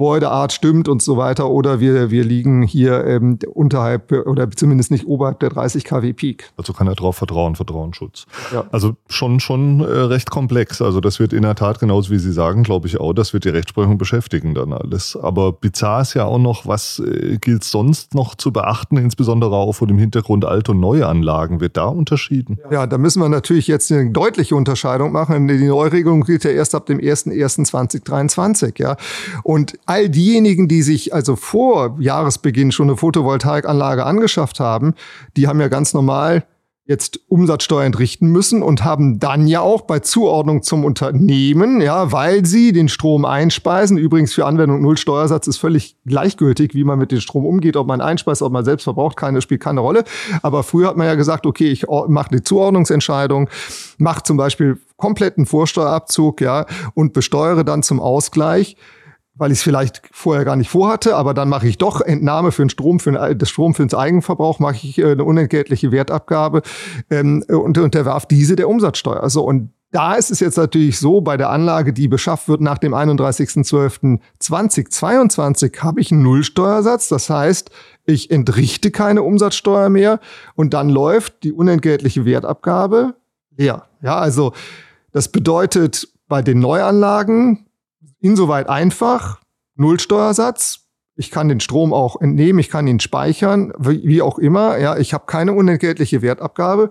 Gebäudeart 0.00 0.54
stimmt 0.54 0.88
und 0.88 1.02
so 1.02 1.18
weiter. 1.18 1.50
Oder 1.50 1.78
wir, 1.78 2.10
wir 2.10 2.24
liegen 2.24 2.62
hier 2.62 3.04
ähm, 3.04 3.38
unterhalb 3.52 4.10
oder 4.12 4.50
zumindest 4.50 4.90
nicht 4.90 5.06
oberhalb 5.06 5.40
der 5.40 5.50
30 5.50 5.84
kW 5.84 6.14
Peak. 6.14 6.50
Also 6.56 6.72
kann 6.72 6.86
er 6.86 6.94
darauf 6.94 7.16
vertrauen, 7.16 7.54
Vertrauensschutz. 7.54 8.24
Ja. 8.50 8.64
Also 8.72 8.96
schon, 9.10 9.40
schon 9.40 9.80
äh, 9.80 9.84
recht 9.84 10.30
komplex. 10.30 10.80
Also 10.80 11.02
das 11.02 11.20
wird 11.20 11.34
in 11.34 11.42
der 11.42 11.54
Tat, 11.54 11.80
genauso 11.80 12.10
wie 12.10 12.18
Sie 12.18 12.32
sagen, 12.32 12.62
glaube 12.62 12.88
ich 12.88 12.98
auch, 12.98 13.12
das 13.12 13.34
wird 13.34 13.44
die 13.44 13.50
Rechtsprechung 13.50 13.98
beschäftigen 13.98 14.54
dann 14.54 14.72
alles. 14.72 15.18
Aber 15.20 15.52
bizarr 15.52 16.00
ist 16.00 16.14
ja 16.14 16.24
auch 16.24 16.38
noch, 16.38 16.66
was 16.66 17.00
äh, 17.00 17.36
gilt 17.36 17.64
sonst 17.64 18.14
noch 18.14 18.34
zu 18.34 18.54
beachten, 18.54 18.96
insbesondere 18.96 19.54
auch 19.54 19.74
vor 19.74 19.86
dem 19.86 19.98
Hintergrund 19.98 20.46
alte 20.46 20.70
und 20.70 20.80
neue 20.80 21.06
Anlagen. 21.06 21.60
Wird 21.60 21.76
da 21.76 21.84
unterschieden? 21.84 22.56
Ja, 22.70 22.86
da 22.86 22.96
müssen 22.96 23.20
wir 23.20 23.28
natürlich 23.28 23.66
jetzt 23.66 23.92
eine 23.92 24.08
deutliche 24.12 24.56
Unterscheidung 24.56 25.12
machen. 25.12 25.46
Die 25.46 25.66
Neuregelung 25.66 26.22
gilt 26.22 26.44
ja 26.44 26.52
erst 26.52 26.74
ab 26.74 26.86
dem 26.86 27.00
01.01.2023. 27.00 28.80
Ja. 28.80 28.96
Und 29.42 29.78
all 29.90 30.08
diejenigen, 30.08 30.68
die 30.68 30.82
sich 30.82 31.12
also 31.12 31.34
vor 31.34 31.96
Jahresbeginn 31.98 32.70
schon 32.70 32.88
eine 32.88 32.96
Photovoltaikanlage 32.96 34.06
angeschafft 34.06 34.60
haben, 34.60 34.94
die 35.36 35.48
haben 35.48 35.60
ja 35.60 35.66
ganz 35.66 35.94
normal 35.94 36.44
jetzt 36.86 37.18
Umsatzsteuer 37.26 37.84
entrichten 37.84 38.28
müssen 38.28 38.62
und 38.62 38.84
haben 38.84 39.18
dann 39.18 39.48
ja 39.48 39.62
auch 39.62 39.82
bei 39.82 39.98
Zuordnung 39.98 40.62
zum 40.62 40.84
Unternehmen, 40.84 41.80
ja, 41.80 42.12
weil 42.12 42.46
sie 42.46 42.70
den 42.70 42.88
Strom 42.88 43.24
einspeisen. 43.24 43.98
Übrigens 43.98 44.32
für 44.32 44.46
Anwendung 44.46 44.80
Null 44.80 44.96
Steuersatz 44.96 45.48
ist 45.48 45.56
völlig 45.56 45.96
gleichgültig, 46.06 46.72
wie 46.74 46.84
man 46.84 47.00
mit 47.00 47.10
dem 47.10 47.20
Strom 47.20 47.44
umgeht, 47.44 47.76
ob 47.76 47.88
man 47.88 48.00
einspeist, 48.00 48.42
ob 48.42 48.52
man 48.52 48.64
selbst 48.64 48.84
verbraucht, 48.84 49.16
keine 49.16 49.42
spielt 49.42 49.60
keine 49.60 49.80
Rolle. 49.80 50.04
Aber 50.42 50.62
früher 50.62 50.86
hat 50.86 50.96
man 50.96 51.08
ja 51.08 51.16
gesagt, 51.16 51.46
okay, 51.46 51.66
ich 51.66 51.86
mache 51.88 52.30
eine 52.30 52.44
Zuordnungsentscheidung, 52.44 53.50
mache 53.98 54.22
zum 54.22 54.36
Beispiel 54.36 54.78
kompletten 54.96 55.46
Vorsteuerabzug, 55.46 56.40
ja, 56.40 56.66
und 56.94 57.12
besteuere 57.12 57.64
dann 57.64 57.82
zum 57.82 57.98
Ausgleich 57.98 58.76
weil 59.40 59.50
ich 59.52 59.58
es 59.58 59.62
vielleicht 59.62 60.02
vorher 60.12 60.44
gar 60.44 60.56
nicht 60.56 60.68
vorhatte, 60.68 61.16
aber 61.16 61.32
dann 61.32 61.48
mache 61.48 61.66
ich 61.66 61.78
doch 61.78 62.02
Entnahme 62.02 62.52
für 62.52 62.62
den 62.62 62.68
Strom, 62.68 63.00
für 63.00 63.12
den, 63.12 63.38
das 63.38 63.48
Strom 63.48 63.74
für 63.74 63.86
den 63.86 63.98
Eigenverbrauch, 63.98 64.58
mache 64.58 64.74
ich 64.74 64.98
äh, 64.98 65.12
eine 65.12 65.24
unentgeltliche 65.24 65.92
Wertabgabe 65.92 66.60
ähm, 67.10 67.42
und 67.48 67.78
unterwerf 67.78 68.26
diese 68.26 68.54
der 68.54 68.68
Umsatzsteuer. 68.68 69.30
So 69.30 69.42
und 69.42 69.70
da 69.92 70.12
ist 70.14 70.30
es 70.30 70.40
jetzt 70.40 70.58
natürlich 70.58 70.98
so, 70.98 71.22
bei 71.22 71.38
der 71.38 71.48
Anlage, 71.48 71.94
die 71.94 72.06
beschafft 72.06 72.48
wird 72.48 72.60
nach 72.60 72.76
dem 72.76 72.92
31.12.2022, 72.92 75.80
habe 75.80 76.02
ich 76.02 76.12
einen 76.12 76.22
Nullsteuersatz. 76.22 77.08
Das 77.08 77.30
heißt, 77.30 77.70
ich 78.04 78.30
entrichte 78.30 78.90
keine 78.90 79.22
Umsatzsteuer 79.22 79.88
mehr 79.88 80.20
und 80.54 80.74
dann 80.74 80.90
läuft 80.90 81.44
die 81.44 81.52
unentgeltliche 81.52 82.26
Wertabgabe 82.26 83.14
leer. 83.56 83.86
Ja, 84.02 84.18
also 84.18 84.52
das 85.12 85.28
bedeutet 85.28 86.08
bei 86.28 86.42
den 86.42 86.58
Neuanlagen, 86.60 87.64
insoweit 88.20 88.68
einfach. 88.68 89.40
Nullsteuersatz. 89.76 90.86
Ich 91.16 91.30
kann 91.30 91.48
den 91.48 91.60
Strom 91.60 91.92
auch 91.92 92.20
entnehmen, 92.20 92.60
ich 92.60 92.70
kann 92.70 92.86
ihn 92.86 93.00
speichern, 93.00 93.72
wie, 93.78 94.22
auch 94.22 94.38
immer. 94.38 94.78
Ja, 94.78 94.96
ich 94.96 95.12
habe 95.12 95.24
keine 95.26 95.52
unentgeltliche 95.52 96.22
Wertabgabe. 96.22 96.88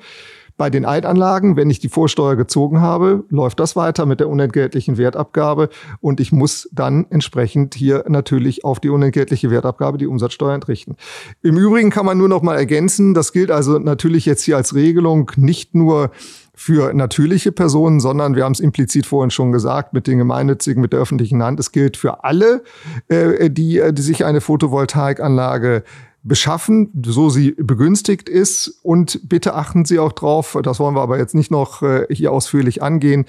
Bei 0.55 0.69
den 0.69 0.83
Altanlagen, 0.83 1.55
wenn 1.55 1.69
ich 1.69 1.79
die 1.79 1.87
Vorsteuer 1.87 2.35
gezogen 2.35 2.81
habe, 2.81 3.23
läuft 3.29 3.61
das 3.61 3.77
weiter 3.77 4.05
mit 4.05 4.19
der 4.19 4.27
unentgeltlichen 4.27 4.97
Wertabgabe 4.97 5.69
und 6.01 6.19
ich 6.19 6.33
muss 6.33 6.67
dann 6.73 7.07
entsprechend 7.09 7.75
hier 7.75 8.03
natürlich 8.09 8.65
auf 8.65 8.81
die 8.81 8.89
unentgeltliche 8.89 9.51
Wertabgabe 9.51 9.97
die 9.97 10.05
Umsatzsteuer 10.05 10.53
entrichten. 10.53 10.97
Im 11.41 11.57
Übrigen 11.57 11.91
kann 11.91 12.05
man 12.05 12.17
nur 12.17 12.27
noch 12.27 12.41
mal 12.41 12.57
ergänzen, 12.57 13.13
das 13.13 13.31
gilt 13.31 13.51
also 13.51 13.79
natürlich 13.79 14.25
jetzt 14.25 14.43
hier 14.43 14.57
als 14.57 14.75
Regelung 14.75 15.31
nicht 15.37 15.75
nur 15.75 16.11
für 16.59 16.93
natürliche 16.93 17.53
Personen, 17.53 18.01
sondern 18.01 18.35
wir 18.35 18.43
haben 18.43 18.51
es 18.51 18.59
implizit 18.59 19.05
vorhin 19.05 19.31
schon 19.31 19.53
gesagt, 19.53 19.93
mit 19.93 20.07
den 20.07 20.17
gemeinnützigen, 20.17 20.81
mit 20.81 20.91
der 20.91 20.99
öffentlichen 20.99 21.41
Hand. 21.41 21.57
Es 21.57 21.71
gilt 21.71 21.95
für 21.95 22.25
alle, 22.25 22.63
äh, 23.07 23.49
die, 23.49 23.81
die 23.93 24.01
sich 24.01 24.25
eine 24.25 24.41
Photovoltaikanlage 24.41 25.85
beschaffen, 26.21 26.91
so 27.05 27.29
sie 27.29 27.51
begünstigt 27.51 28.27
ist. 28.27 28.77
Und 28.83 29.29
bitte 29.29 29.55
achten 29.55 29.85
Sie 29.85 29.99
auch 29.99 30.11
drauf, 30.11 30.57
das 30.61 30.81
wollen 30.81 30.95
wir 30.95 31.01
aber 31.01 31.17
jetzt 31.17 31.33
nicht 31.33 31.49
noch 31.49 31.81
äh, 31.81 32.07
hier 32.09 32.33
ausführlich 32.33 32.83
angehen. 32.83 33.23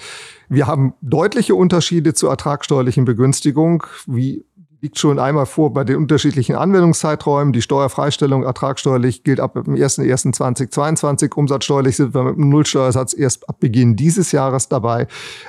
Wir 0.49 0.67
haben 0.67 0.95
deutliche 1.01 1.55
Unterschiede 1.55 2.15
zur 2.15 2.31
ertragsteuerlichen 2.31 3.05
Begünstigung, 3.05 3.85
wie 4.09 4.45
liegt 4.81 4.99
schon 4.99 5.19
einmal 5.19 5.47
vor 5.47 5.73
bei 5.73 5.85
den 5.85 5.97
unterschiedlichen 5.97 6.57
Anwendungszeiträumen. 6.57 7.53
Die 7.53 7.63
Steuerfreistellung 7.63 8.45
ertragsteuerlich 8.45 9.25
gilt 9.25 9.41
ab 9.41 9.55
dem 9.55 9.75
01.01.2022. 9.75 11.35
Umsatzsteuerlich 11.35 11.97
sind 11.97 12.15
wir 12.15 12.23
mit 12.23 12.37
einem 12.37 12.49
Nullsteuersatz 12.49 13.15
erst 13.15 13.49
ab 13.49 13.61
Beginn 13.61 13.97
dieses 13.97 14.33
Jahres 14.33 14.69
dabei. 14.69 15.07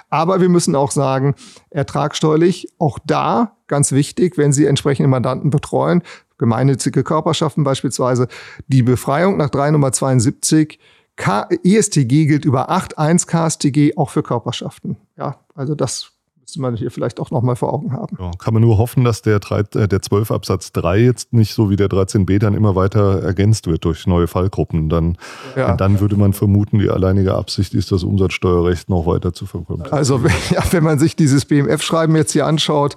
Aber 0.10 0.42
wir 0.42 0.50
müssen 0.50 0.76
auch 0.76 0.92
sagen, 0.92 1.36
ertragsteuerlich 1.70 2.68
auch 2.78 3.00
da 3.06 3.56
ganz 3.68 3.94
wichtig, 3.94 4.38
wenn 4.38 4.52
Sie 4.52 4.66
entsprechende 4.66 5.08
Mandanten 5.08 5.50
betreuen, 5.50 6.04
gemeinnützige 6.38 7.04
Körperschaften 7.04 7.64
beispielsweise, 7.64 8.28
die 8.68 8.84
Befreiung 8.84 9.38
nach 9.38 9.50
3 9.50 9.72
Nummer 9.72 9.92
72 9.94 10.78
K 11.16 11.48
ESTG 11.64 12.26
gilt 12.26 12.46
über 12.46 12.72
8.1 12.72 13.28
KSTG 13.28 13.96
auch 13.96 14.10
für 14.10 14.24
Körperschaften. 14.24 14.98
Ja, 15.18 15.40
also 15.56 15.76
das 15.76 16.11
müsste 16.52 16.62
man 16.62 16.76
hier 16.76 16.92
vielleicht 16.92 17.20
auch 17.22 17.32
nochmal 17.32 17.56
vor 17.56 17.74
Augen 17.74 17.94
haben. 17.94 18.18
Ja, 18.20 18.32
kann 18.38 18.54
man 18.54 18.62
nur 18.62 18.78
hoffen, 18.78 19.06
dass 19.06 19.22
der, 19.22 19.40
3, 19.40 19.60
äh, 19.76 19.88
der 19.88 20.02
12 20.02 20.32
Absatz 20.32 20.74
3 20.74 20.98
jetzt 21.00 21.32
nicht 21.32 21.54
so 21.54 21.70
wie 21.70 21.78
der 21.78 21.88
13b 21.88 22.40
dann 22.40 22.54
immer 22.54 22.76
weiter 22.76 23.24
ergänzt 23.24 23.68
wird 23.68 23.86
durch 23.86 24.06
neue 24.06 24.28
Fallgruppen. 24.28 24.90
Dann, 24.90 25.18
ja. 25.56 25.78
dann 25.78 26.02
würde 26.02 26.18
man 26.18 26.34
vermuten, 26.34 26.80
die 26.80 26.90
alleinige 26.90 27.36
Absicht 27.36 27.74
ist, 27.74 27.92
das 27.94 28.04
Umsatzsteuerrecht 28.04 28.90
noch 28.90 29.06
weiter 29.06 29.34
zu 29.34 29.46
verkürzen. 29.46 29.92
Also 29.92 30.20
ja, 30.50 30.62
wenn 30.72 30.84
man 30.84 31.00
sich 31.00 31.16
dieses 31.16 31.46
BMF-Schreiben 31.46 32.16
jetzt 32.18 32.34
hier 32.34 32.46
anschaut 32.46 32.96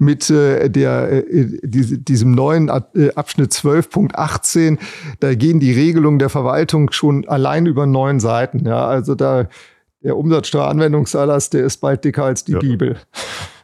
mit 0.00 0.28
äh, 0.28 0.68
der, 0.68 1.12
äh, 1.12 1.46
die, 1.62 2.02
diesem 2.02 2.32
neuen 2.32 2.68
äh, 2.68 3.12
Abschnitt 3.14 3.52
12.18, 3.52 4.78
da 5.20 5.34
gehen 5.34 5.60
die 5.60 5.72
Regelungen 5.72 6.18
der 6.18 6.28
Verwaltung 6.28 6.90
schon 6.90 7.28
allein 7.28 7.66
über 7.66 7.86
neun 7.86 8.18
Seiten. 8.18 8.66
Ja, 8.66 8.84
also 8.86 9.14
da 9.14 9.46
der 10.02 10.16
Umsatzsteueranwendungserlass, 10.16 11.50
der 11.50 11.64
ist 11.64 11.78
bald 11.78 12.04
dicker 12.04 12.24
als 12.24 12.44
die 12.44 12.52
ja. 12.52 12.58
Bibel. 12.58 12.96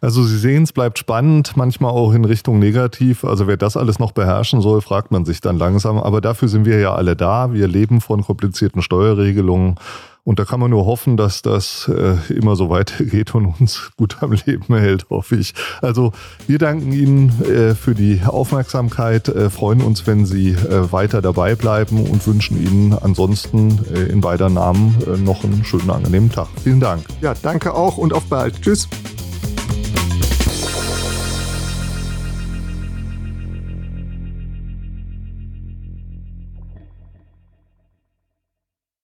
Also 0.00 0.24
Sie 0.24 0.38
sehen, 0.38 0.64
es 0.64 0.72
bleibt 0.72 0.98
spannend, 0.98 1.56
manchmal 1.56 1.92
auch 1.92 2.12
in 2.12 2.24
Richtung 2.24 2.58
negativ. 2.58 3.24
Also 3.24 3.46
wer 3.46 3.56
das 3.56 3.76
alles 3.76 3.98
noch 3.98 4.12
beherrschen 4.12 4.60
soll, 4.60 4.80
fragt 4.80 5.12
man 5.12 5.24
sich 5.24 5.40
dann 5.40 5.58
langsam. 5.58 5.98
Aber 5.98 6.20
dafür 6.20 6.48
sind 6.48 6.64
wir 6.64 6.80
ja 6.80 6.94
alle 6.94 7.14
da. 7.14 7.52
Wir 7.52 7.68
leben 7.68 8.00
von 8.00 8.22
komplizierten 8.22 8.82
Steuerregelungen. 8.82 9.76
Und 10.24 10.38
da 10.38 10.44
kann 10.44 10.60
man 10.60 10.70
nur 10.70 10.86
hoffen, 10.86 11.16
dass 11.16 11.42
das 11.42 11.88
äh, 11.88 12.32
immer 12.32 12.54
so 12.54 12.70
weitergeht 12.70 13.34
und 13.34 13.46
uns 13.46 13.90
gut 13.96 14.22
am 14.22 14.32
Leben 14.32 14.76
hält, 14.76 15.10
hoffe 15.10 15.36
ich. 15.36 15.52
Also 15.80 16.12
wir 16.46 16.58
danken 16.58 16.92
Ihnen 16.92 17.42
äh, 17.42 17.74
für 17.74 17.94
die 17.94 18.20
Aufmerksamkeit, 18.24 19.28
äh, 19.28 19.50
freuen 19.50 19.80
uns, 19.80 20.06
wenn 20.06 20.24
Sie 20.24 20.50
äh, 20.50 20.92
weiter 20.92 21.22
dabei 21.22 21.56
bleiben 21.56 22.06
und 22.06 22.24
wünschen 22.26 22.62
Ihnen 22.62 22.92
ansonsten 22.92 23.80
äh, 23.92 24.04
in 24.04 24.20
beider 24.20 24.48
Namen 24.48 24.96
äh, 25.06 25.16
noch 25.16 25.42
einen 25.42 25.64
schönen, 25.64 25.90
angenehmen 25.90 26.30
Tag. 26.30 26.48
Vielen 26.62 26.80
Dank. 26.80 27.04
Ja, 27.20 27.34
danke 27.42 27.74
auch 27.74 27.96
und 27.98 28.12
auf 28.12 28.24
bald. 28.26 28.62
Tschüss. 28.62 28.88